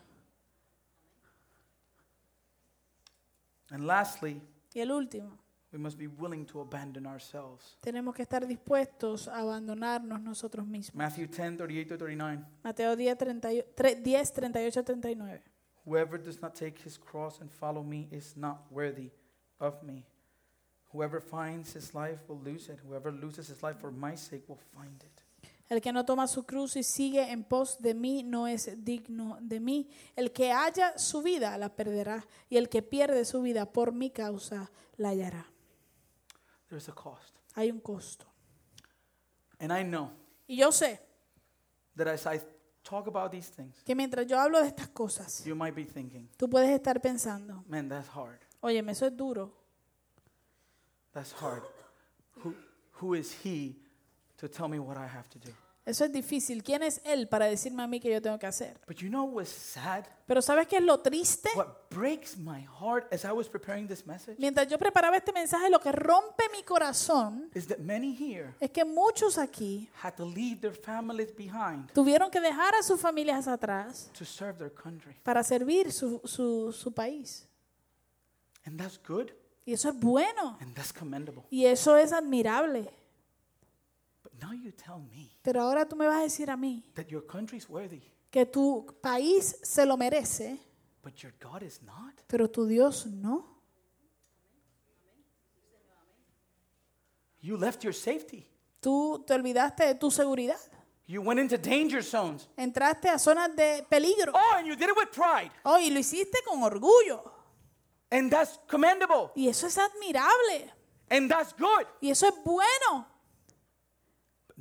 [3.70, 4.40] And lastly,
[4.74, 5.38] Y el último,
[5.72, 7.76] we must be willing to abandon ourselves.
[7.80, 10.94] tenemos que estar dispuestos a abandonarnos nosotros mismos.
[10.94, 12.44] Matthew 10, 38 to 39.
[12.62, 15.40] Mateo 10, 38, tre- 10, 38, 39.
[15.84, 19.10] Whoever does not take his cross and follow me is not worthy
[19.58, 20.04] of me.
[20.92, 22.78] Whoever finds his life will lose it.
[22.86, 25.22] Whoever loses his life for my sake will find it.
[25.70, 29.38] El que no toma su cruz y sigue en pos de mí no es digno
[29.40, 29.88] de mí.
[30.14, 34.10] El que haya su vida la perderá, y el que pierde su vida por mi
[34.10, 35.46] causa la hallará.
[36.72, 37.34] There's a cost.
[37.54, 38.24] Hay un costo.
[39.60, 40.10] And I know
[40.48, 40.98] Y yo sé
[41.94, 42.40] that as I
[42.82, 46.30] talk about these things, que mientras yo hablo de estas cosas, you might be thinking,
[46.38, 48.40] tú puedes estar pensando, man, that's hard.
[48.62, 49.52] óyeme, eso es duro.
[51.12, 51.62] That's hard.
[52.42, 52.54] Who,
[52.92, 53.76] who is he
[54.38, 55.52] to tell me what I have to do?
[55.84, 56.62] Eso es difícil.
[56.62, 58.78] ¿Quién es él para decirme a mí que yo tengo que hacer?
[58.86, 60.04] But you know what's sad?
[60.26, 61.50] Pero ¿sabes qué es lo triste?
[61.56, 65.68] What breaks my heart as I was preparing this message Mientras yo preparaba este mensaje,
[65.70, 70.24] lo que rompe mi corazón is that many here es que muchos aquí had to
[70.24, 75.16] leave their families behind tuvieron que dejar a sus familias atrás to serve their country.
[75.24, 77.48] para servir su, su, su país.
[78.64, 79.30] And that's good
[79.66, 80.56] Y eso es bueno.
[80.60, 81.42] and that's commendable.
[81.50, 82.88] Y eso es admirable.
[84.22, 87.08] But now you tell me Pero ahora tú me vas a decir a mí that
[87.08, 90.58] your country's worthy, que tu país se lo merece,
[91.02, 92.14] but your God is not.
[92.28, 93.48] pero tu Dios no.
[97.40, 98.46] You left your safety.
[98.80, 100.58] Tú te olvidaste de tu seguridad.
[101.06, 102.48] You went into danger zones.
[102.56, 104.32] Entraste a zonas de peligro.
[104.32, 105.50] Oh, and you did it with pride.
[105.64, 107.20] Oh, y lo hiciste con orgullo.
[108.10, 109.32] And that's commendable.
[109.34, 110.72] Y eso es admirable.
[111.10, 111.86] And that's good.
[112.00, 113.06] Y eso es bueno.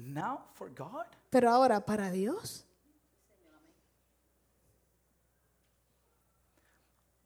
[0.03, 2.65] Now for God, Pero ahora, para Dios,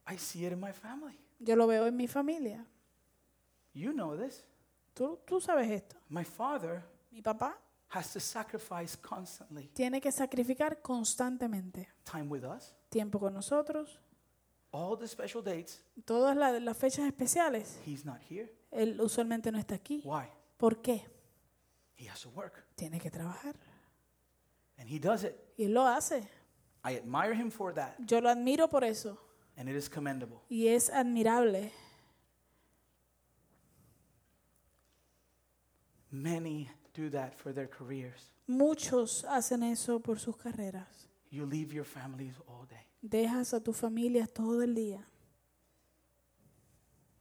[0.06, 1.18] I see it in my family.
[1.40, 2.64] yo lo veo en mi familia.
[3.74, 4.44] You know this.
[4.94, 5.96] Tú, tú sabes esto.
[6.08, 7.58] My father Mi papá
[7.88, 13.98] has to sacrifice constantly tiene que sacrificar constantemente time with us, tiempo con nosotros,
[14.72, 15.82] all the special dates.
[16.04, 17.78] todas la- las fechas especiales.
[17.86, 18.52] He's not here.
[18.70, 20.02] Él usualmente no está aquí.
[20.04, 20.26] Why?
[20.56, 21.06] ¿Por qué?
[21.96, 22.64] He has to work.
[22.76, 23.54] Tiene que trabajar.
[24.78, 25.34] And he does it.
[25.58, 26.28] Y él lo hace.
[26.84, 27.96] I admire him for that.
[28.06, 29.18] Yo lo admiro por eso.
[29.56, 30.42] And it is commendable.
[30.50, 31.72] Y es admirable.
[36.10, 38.30] Many do that for their careers.
[38.46, 41.08] Muchos hacen eso por sus carreras.
[41.30, 42.86] You leave your families all day.
[43.02, 45.04] Dejas a tu familia todo el día.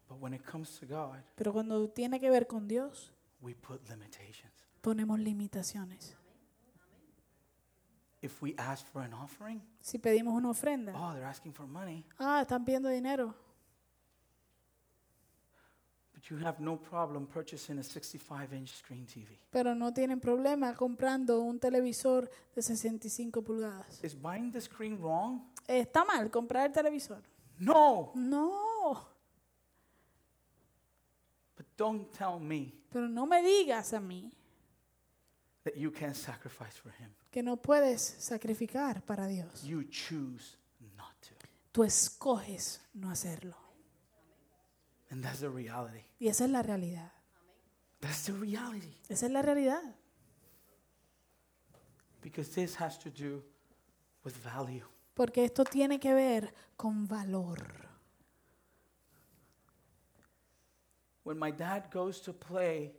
[0.07, 3.11] But when it comes to God, Pero cuando tiene que ver con Dios,
[3.41, 4.54] we put limitations.
[4.85, 6.15] Ponemos limitaciones.
[8.21, 12.05] If we ask for an offering, Si pedimos una ofrenda, oh, they're asking for money.
[12.19, 13.33] ah, están pidiendo dinero.
[16.13, 19.39] But you have no problem purchasing a 65 inch screen TV.
[19.49, 24.03] Pero no tienen problema comprando un televisor de 65 pulgadas.
[24.03, 25.41] Is buying the screen wrong?
[25.67, 27.23] ¿Está mal comprar el televisor?
[27.57, 28.11] No.
[28.15, 29.07] No.
[31.57, 34.31] But don't tell me Pero no me digas a mí
[35.65, 37.09] that you can't sacrifice for Him.
[37.31, 39.63] que no puedes sacrificar para Dios.
[39.63, 40.55] You choose
[40.95, 41.35] not to.
[41.73, 43.57] Tú escoges no hacerlo.
[45.09, 46.05] And that's the reality.
[46.19, 47.11] Y esa es la realidad.
[47.99, 48.93] That's the reality.
[49.09, 49.81] Esa es la realidad.
[52.21, 53.43] Because this has to do
[54.23, 54.85] with value.
[55.13, 57.89] Porque esto tiene que ver con valor.
[61.23, 62.93] When my dad goes to play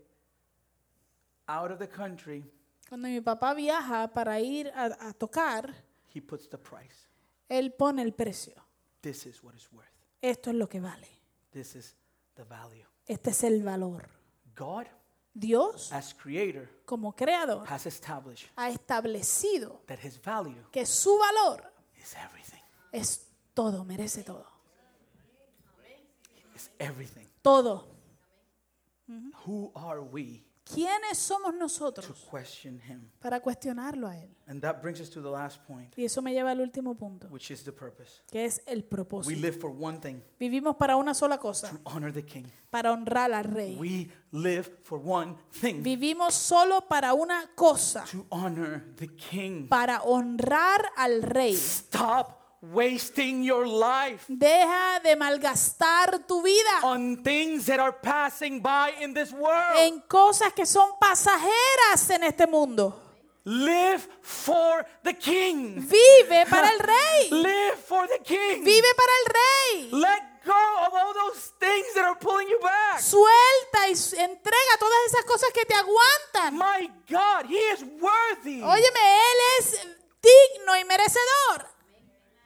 [1.49, 2.45] out of the country,
[2.89, 5.75] Cuando mi papá viaja para ir a, a tocar,
[6.15, 7.09] he puts the price.
[7.49, 8.55] él pone el precio.
[9.01, 9.89] This is what it's worth.
[10.21, 11.09] Esto es lo que vale.
[11.53, 11.97] This is
[12.35, 12.87] the value.
[13.07, 14.09] Este es el valor.
[14.57, 14.87] God,
[15.35, 21.63] Dios, as creator, como creador, has established ha establecido that his value que su valor
[22.01, 22.63] is everything.
[22.91, 24.47] es todo, merece todo.
[26.55, 27.27] It's everything.
[27.43, 27.87] Todo.
[29.47, 33.09] Who are we ¿Quiénes somos to nosotros question him?
[33.21, 34.29] para cuestionarlo a él?
[34.49, 37.29] And that brings us to the last point, Y eso me lleva al último punto,
[37.29, 38.23] which is the purpose.
[38.31, 39.41] que es el We propósito.
[39.41, 42.47] live for one thing Vivimos para una sola cosa, to honor the king.
[42.71, 43.77] para honrar al rey.
[43.79, 49.69] We live for one thing Vivimos solo para una cosa, to honor the king.
[49.69, 51.55] para honrar al rey.
[51.55, 58.93] Stop wasting your life Deja de malgastar tu vida on things that are passing by
[59.01, 59.77] in this world.
[59.79, 63.03] en cosas que son pasajeras en este mundo.
[63.45, 65.81] Live for the king.
[65.87, 67.31] Vive para el rey.
[67.31, 68.65] Live for the king.
[68.65, 69.89] Vive para el rey.
[69.93, 72.99] Let go of all those things that are pulling you back.
[73.01, 76.59] Suelta y entrega todas esas cosas que te aguantan.
[76.59, 78.63] My God, He is worthy.
[78.63, 79.81] Óyeme, Él es
[80.21, 81.76] digno y merecedor.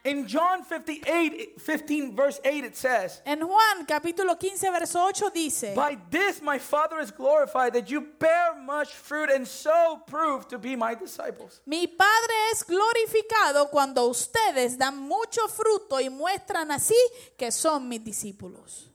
[0.03, 5.75] In John 58, 15, verse 8, it says, En Juan capítulo 15, verso 8 dice,
[5.75, 10.59] By this my Father is glorified, that you bear much fruit and so prove to
[10.59, 11.61] be my disciples.
[11.67, 16.97] mi Padre es glorificado cuando ustedes dan mucho fruto y muestran así
[17.37, 18.87] que son mis discípulos.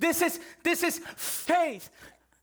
[0.00, 1.90] This is, this is faith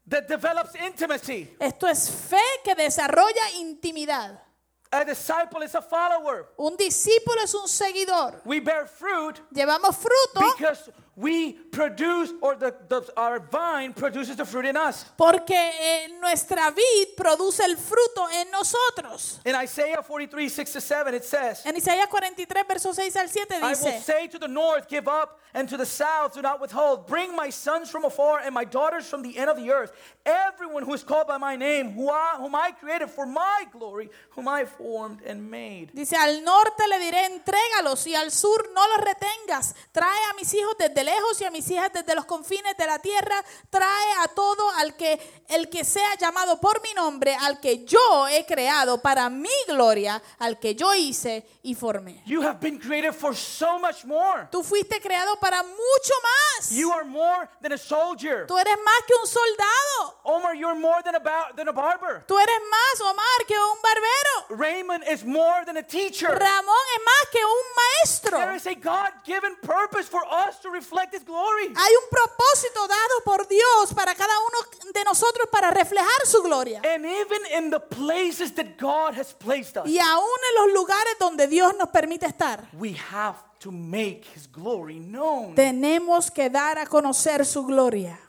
[0.07, 1.49] that develops intimacy.
[1.59, 4.46] Esto es fe que desarrolla intimidad.
[4.91, 6.47] A disciple is a follower.
[6.57, 8.41] Un discípulo es un seguidor.
[8.45, 14.45] We bear fruit Llevamos fruto because we produce, or the, the, our vine produces the
[14.45, 15.03] fruit in us.
[15.17, 19.39] porque eh, nuestra vid produce el fruto en nosotros.
[19.43, 23.55] In Isaiah 43, 6 to 7, it says, En Isaías 43, verso 6 al 7
[23.55, 26.61] I will dice, say to the north, Give up, and to the south, do not
[26.61, 27.07] withhold.
[27.07, 29.91] Bring my sons from afar and my daughters from the end of the earth.
[30.23, 34.11] Everyone who is called by my name, who I, whom I created for my glory,
[34.31, 35.91] whom I formed and made.
[35.95, 39.73] Dice, al norte le diré, entrégalos, y al sur no los retengas.
[39.91, 42.99] Trae a mis hijos desde lejos y a mis hijas desde los confines de la
[42.99, 43.43] tierra.
[43.69, 48.27] Trae a todo al que el que sea llamado por mi nombre, al que yo
[48.27, 52.21] he creado para mi gloria, al que yo hice y formé.
[52.25, 54.47] You have been created for so much more.
[54.51, 56.71] Tú fuiste creado para mucho más.
[56.71, 58.45] You are more than a soldier.
[58.45, 60.19] Tú eres más que un soldado.
[60.23, 61.21] Omar, you're more than a,
[61.55, 62.25] than a barber.
[62.27, 64.61] Tú eres más, Omar, que un barbero.
[64.61, 66.27] Raymond is more than a teacher.
[66.27, 68.37] Ramón es más que un maestro.
[68.37, 71.65] There is a God given purpose for us to reflect His glory.
[71.75, 76.81] Hay un propósito dado por Dios para cada uno de nosotros para reflejar su gloria.
[76.83, 81.15] And even in the places that God has placed us, Y aún en los lugares
[81.19, 85.55] donde Dios nos permite estar, we have to make His glory known.
[85.55, 88.19] tenemos que dar a conocer su gloria.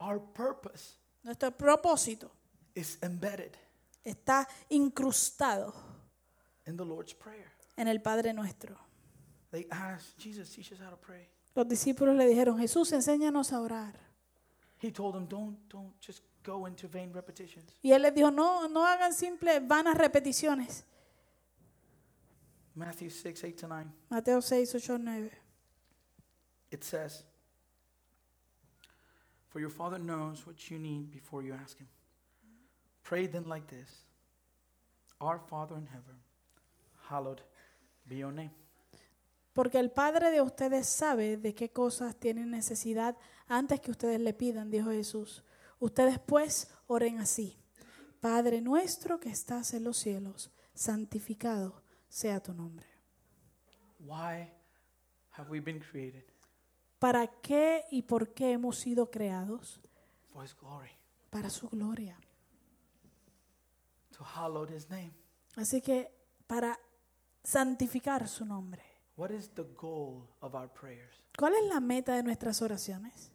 [0.00, 2.30] Our purpose Nuestro propósito
[2.74, 3.56] is embedded
[4.04, 5.72] está incrustado
[6.66, 7.50] in the Lord's Prayer.
[7.76, 8.76] en el Padre nuestro.
[9.56, 11.30] They asked, Jesus, teach us how to pray.
[11.54, 13.94] Los discípulos le dijeron, Jesús, enséñanos a orar.
[14.76, 17.74] He told them, don't, don't just go into vain repetitions.
[17.82, 20.84] Y él les dijo, no, no hagan simples, vanas repeticiones.
[22.74, 23.92] Matthew 6, 8 to 9.
[24.10, 25.30] Mateo 6, 8, 9.
[26.70, 27.22] It says,
[29.48, 31.88] For your Father knows what you need before you ask Him.
[33.02, 34.02] Pray then like this
[35.18, 36.20] Our Father in heaven,
[37.08, 37.40] hallowed
[38.06, 38.50] be your name.
[39.56, 43.16] Porque el Padre de ustedes sabe de qué cosas tienen necesidad
[43.48, 45.42] antes que ustedes le pidan, dijo Jesús.
[45.78, 47.58] Ustedes pues oren así.
[48.20, 52.86] Padre nuestro que estás en los cielos, santificado sea tu nombre.
[53.98, 54.52] Why
[55.30, 56.24] have we been created?
[56.98, 59.80] ¿Para qué y por qué hemos sido creados?
[60.34, 60.90] For His glory,
[61.30, 62.20] Para su gloria.
[64.10, 65.14] to hallow His name.
[65.56, 66.12] Así que
[66.46, 66.78] para
[67.42, 68.85] santificar su nombre.
[69.16, 71.22] What is the goal of our prayers?
[71.38, 73.32] ¿Cuál es la meta de nuestras oraciones?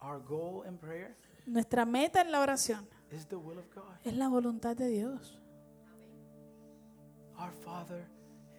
[0.00, 1.16] Our goal in prayer
[1.46, 3.94] Nuestra meta en la oración is the will of God.
[4.02, 5.38] es la voluntad de Dios.
[7.38, 8.06] Our Father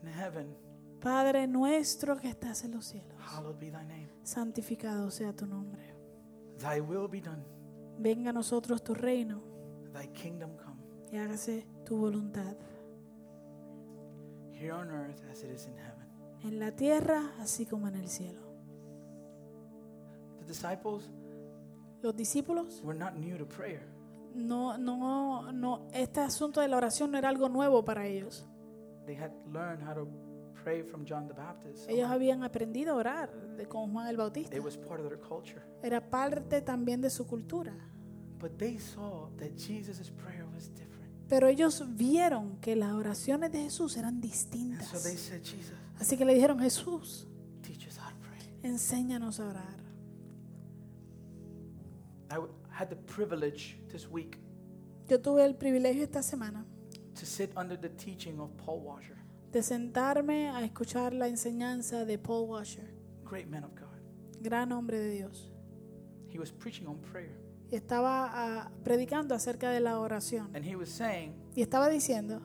[0.04, 0.56] in heaven,
[1.02, 4.10] Padre nuestro que estás en los cielos, hallowed be Thy name.
[4.24, 5.96] santificado sea tu nombre.
[6.60, 7.44] Thy will be done,
[7.98, 9.42] Venga a nosotros tu reino
[9.94, 10.82] Thy kingdom come,
[11.12, 12.56] y hágase tu voluntad,
[14.52, 15.95] here on earth as it is in heaven.
[16.48, 18.42] En la tierra así como en el cielo.
[20.40, 21.10] The disciples
[22.02, 23.82] Los discípulos, were not new to prayer.
[24.36, 28.46] no, no, no, este asunto de la oración no era algo nuevo para ellos.
[29.06, 30.08] They had learned how to
[30.64, 31.90] pray from John the Baptist.
[31.90, 34.56] Ellos habían aprendido a orar de- con Juan el Bautista.
[34.56, 35.62] It was part of their culture.
[35.82, 37.74] Era parte también de su cultura.
[38.40, 41.12] But they saw that Jesus' prayer was different.
[41.28, 44.88] Pero ellos vieron que las oraciones de Jesús eran And so they distintas.
[45.20, 47.28] said, Jesus, Así que le dijeron, Jesús,
[48.66, 49.86] enséñanos a orar.
[52.32, 52.38] I
[52.72, 54.40] had the privilege this week
[55.08, 56.66] Yo tuve el privilegio esta semana
[57.14, 59.18] to sit under the teaching of Paul Washer,
[59.52, 62.92] de sentarme a escuchar la enseñanza de Paul Washer,
[63.24, 64.42] great man of God.
[64.42, 65.52] gran hombre de Dios.
[66.28, 67.38] He was preaching on prayer.
[67.72, 70.50] Y estaba ah, predicando acerca de la oración.
[70.56, 72.42] And he was saying Y estaba diciendo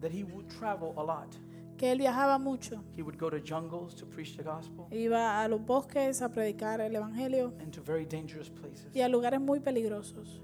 [0.00, 1.36] that he would travel a lot.
[1.82, 2.80] Que él viajaba mucho.
[2.96, 6.80] He would go to jungles to preach the gospel Iba a los bosques a predicar
[6.80, 8.86] el Evangelio and to very dangerous places.
[8.94, 10.40] y a lugares muy peligrosos.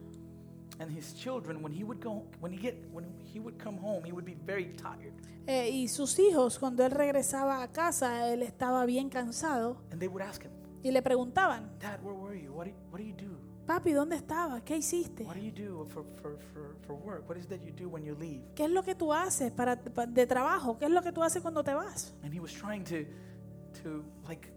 [0.81, 4.05] And his children, when he would go, when he get, when he would come home,
[4.05, 5.12] he would be very tired.
[5.47, 10.09] Eh, y sus hijos, cuando él regresaba a casa, él estaba bien cansado And they
[10.09, 10.51] would ask him,
[10.82, 12.52] y le preguntaban, Dad, where were you?
[12.52, 13.39] What do you do?
[13.69, 14.62] Papi, ¿dónde estabas?
[14.62, 15.27] ¿Qué hiciste?
[18.55, 20.78] ¿Qué es lo que tú haces para, pa- de trabajo?
[20.78, 22.15] ¿Qué es lo que tú haces cuando te vas?
[22.23, 23.05] And he was trying to,
[23.82, 24.49] to like,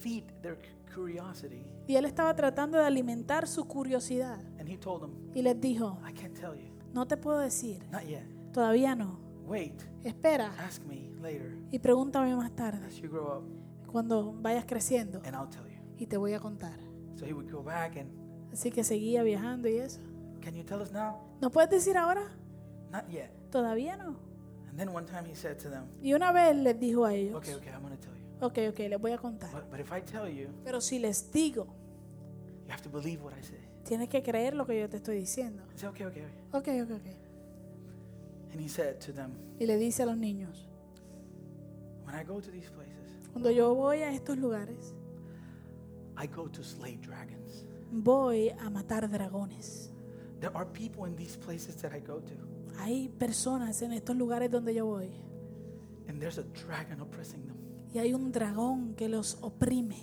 [0.00, 0.56] feed their
[0.94, 1.66] curiosity.
[1.86, 4.38] Y él estaba tratando de alimentar su curiosidad.
[4.60, 6.72] And he told them, Y les dijo, I can't tell you.
[6.94, 8.24] no te puedo decir, Not yet.
[8.52, 9.18] todavía no.
[9.46, 9.82] Wait.
[10.04, 13.44] Espera Ask me later y pregúntame más tarde, as you grow up,
[13.90, 15.80] cuando vayas creciendo, and I'll tell you.
[15.98, 16.78] y te voy a contar.
[17.16, 18.10] So he would go back and,
[18.52, 20.00] Así que seguía viajando y eso.
[20.40, 21.16] can you tell us now?
[21.40, 22.22] ¿No puedes decir ahora?
[22.90, 23.30] Not yet.
[23.50, 24.16] Todavía no.
[24.68, 27.36] And then one time he said to them, Y una vez les dijo a ellos,
[27.36, 28.24] okay, okay, I'm going to tell you.
[28.40, 29.50] ok, ok, les voy a contar.
[29.52, 31.66] But, but if I tell you, Pero si les digo,
[32.66, 33.58] you have to believe what I say.
[33.84, 35.62] tienes que creer lo que yo te estoy diciendo.
[35.74, 36.82] I said, okay, okay, okay.
[36.82, 37.06] Ok, ok, ok.
[38.52, 40.68] And he said to them, Y le dice a los niños,
[42.04, 42.94] when I go to these places,
[43.32, 44.94] cuando yo voy a estos lugares,
[46.16, 47.64] I go to slay dragons.
[47.90, 49.90] voy a matar dragones.
[50.40, 52.34] There are people in these places that I go to,
[52.80, 55.10] Hay personas en estos lugares donde yo voy
[56.08, 57.56] and there's a dragon oppressing them
[57.94, 59.96] y hay un dragón que los oprime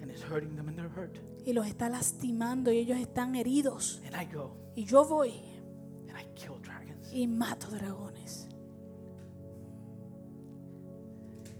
[0.00, 1.18] and is hurting them, and they're hurt.
[1.44, 4.00] y los está lastimando y ellos están heridos.
[4.06, 5.32] And I go Y yo voy
[6.08, 7.12] and I kill dragons.
[7.12, 8.48] y mato dragones.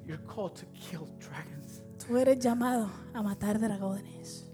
[0.06, 1.71] You're called to kill dragons.
[2.12, 4.46] Tú eres llamado a matar dragones.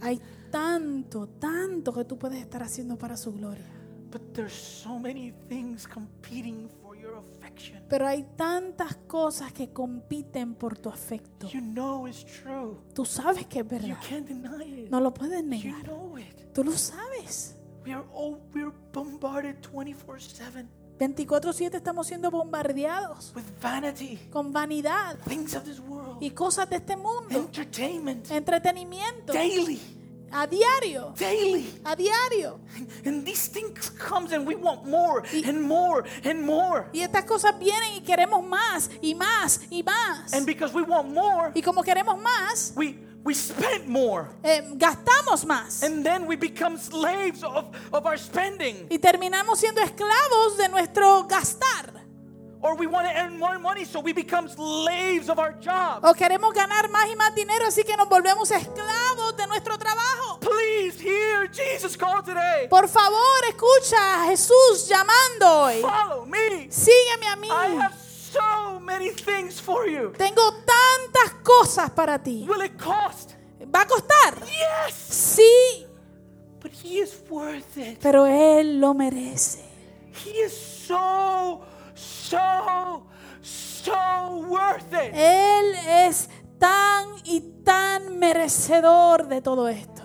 [0.00, 3.70] Hay tanto, tanto que tú puedes estar haciendo para su gloria.
[4.10, 7.84] But there's so many things competing for your affection.
[7.88, 11.48] Pero hay tantas cosas que compiten por tu afecto.
[11.48, 12.76] You know it's true.
[12.92, 13.98] Tú sabes que es You verdad.
[14.08, 14.90] can't deny it.
[14.90, 15.84] No lo puedes You negar.
[15.84, 16.52] know it.
[16.52, 17.56] Tú lo sabes.
[17.86, 20.66] We are all we're bombarded 24/7
[20.98, 26.76] 24/7 estamos siendo bombardeados with vanity, con vanidad things of this world, y cosas de
[26.76, 27.30] este mundo.
[27.36, 29.32] entertainment, Entretenimiento.
[29.32, 29.80] daily,
[30.30, 31.14] A diario.
[31.16, 31.80] daily.
[31.84, 32.58] A diario.
[33.04, 36.88] And these things comes and we want more and more and more.
[36.92, 40.32] Y estas cosas vienen y queremos más y más y más.
[40.32, 44.28] And because we want more, Y como queremos más, we we spend more.
[44.42, 45.82] eh, gastamos más.
[45.82, 48.86] And then we become slaves of, of our spending.
[48.90, 51.92] Y terminamos siendo esclavos de nuestro gastar.
[52.60, 56.02] Or we want to earn more money, so we become slaves of our job.
[56.02, 60.38] O queremos ganar más y más dinero, así que nos volvemos esclavos de nuestro trabajo.
[60.40, 62.66] Please hear Jesus call today.
[62.70, 65.82] Por favor, escucha a Jesús llamando hoy.
[65.82, 66.70] Follow me.
[66.70, 67.48] Sígueme a mí.
[67.50, 67.94] I have
[68.34, 70.12] so many things for you.
[70.16, 72.44] Tengo tantas cosas para ti.
[72.48, 73.32] Will it cost?
[73.74, 74.34] ¿Va a costar?
[74.46, 74.94] Yes.
[74.94, 75.86] Sí,
[76.60, 77.98] But he is worth it.
[78.00, 79.62] pero Él lo merece.
[80.24, 81.60] He is so,
[81.94, 83.06] so,
[83.42, 85.12] so worth it.
[85.14, 85.74] Él
[86.08, 86.28] es
[86.58, 90.02] tan y tan merecedor de todo esto.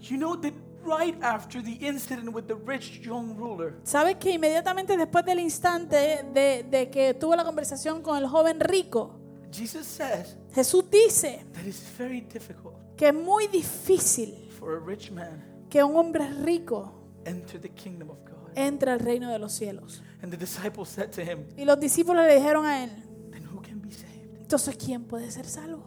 [0.00, 4.96] You know that right after the incident with the rich young ruler, ¿Sabes que inmediatamente
[4.96, 9.18] después del instante de, de que tuvo la conversación con el joven rico,
[9.52, 15.10] Jesus says Jesús dice that it's very difficult que es muy difícil for a rich
[15.10, 16.92] man que un hombre rico
[17.24, 18.50] enter the kingdom of God.
[18.54, 20.02] entre al reino de los cielos.
[20.22, 22.90] And the disciples said to him, Y los discípulos le dijeron a él,
[23.30, 24.40] Then who can be saved?
[24.42, 25.84] entonces ¿quién puede ser salvo?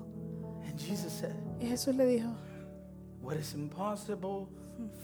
[0.67, 2.29] And Jesus said, Y Jesús le dijo,
[3.21, 4.47] What is impossible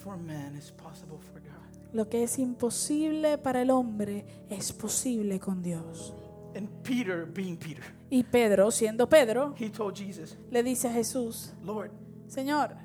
[0.04, 1.50] for man is possible for God.
[1.94, 6.14] lo que es imposible para el hombre es posible con Dios.
[6.56, 11.54] And Peter, being Peter, Y Pedro, siendo Pedro, he told Jesus, le dice a Jesús,
[11.64, 11.92] Lord,
[12.28, 12.76] Señor,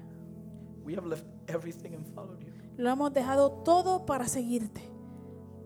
[0.84, 2.52] we have left everything and followed you.
[2.76, 4.80] lo hemos dejado todo para seguirte.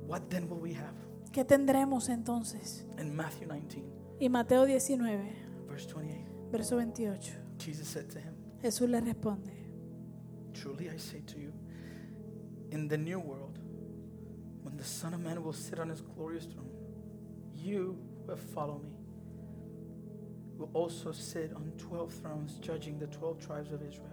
[0.06, 0.94] What then will we have?
[1.32, 2.86] ¿Qué tendremos entonces?
[2.98, 3.84] In Matthew 19,
[4.18, 9.59] Y Mateo 19, verse 28, verso 28, Jesus said to him, Jesús le responde,
[10.54, 11.52] Truly I say to you,
[12.70, 13.58] in the new world,
[14.62, 16.70] when the Son of Man will sit on his glorious throne,
[17.54, 19.00] you who have followed me
[20.56, 24.08] will also sit on 12 thrones, judging the 12 tribes of Israel.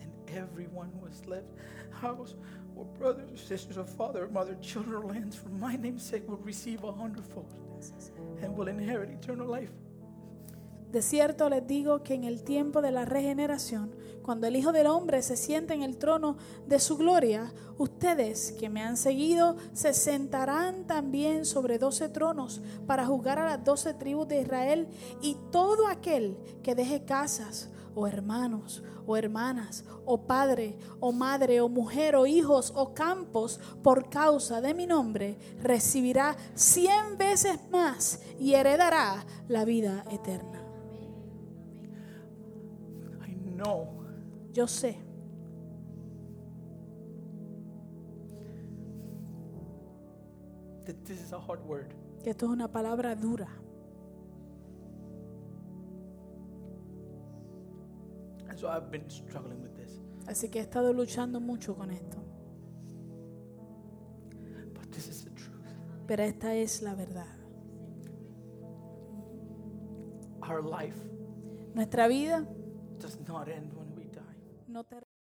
[0.00, 1.48] And everyone who has left
[1.90, 2.34] house
[2.74, 6.26] or brothers or sisters or father or mother, children or lands for my name's sake
[6.28, 7.52] will receive a hundredfold
[8.40, 9.70] and will inherit eternal life.
[10.90, 14.86] De cierto les digo que en el tiempo de la regeneración, cuando el Hijo del
[14.86, 16.36] Hombre se siente en el trono
[16.66, 23.06] de su gloria, ustedes que me han seguido se sentarán también sobre doce tronos para
[23.06, 24.88] juzgar a las doce tribus de Israel
[25.20, 31.68] y todo aquel que deje casas o hermanos o hermanas o padre o madre o
[31.68, 38.54] mujer o hijos o campos por causa de mi nombre, recibirá cien veces más y
[38.54, 40.60] heredará la vida eterna.
[43.26, 44.01] I know
[44.52, 44.96] Yo sé
[50.84, 51.94] that this is a hard word.
[52.22, 53.48] que esto es una palabra dura.
[58.48, 60.00] And so I've been struggling with this.
[60.26, 62.18] Así que he estado luchando mucho con esto.
[64.74, 65.64] But this is the truth.
[66.06, 67.26] Pero esta es la verdad.
[70.42, 70.96] Our life
[71.74, 72.46] Nuestra vida
[72.98, 73.81] does not end.
[74.72, 75.11] No termina.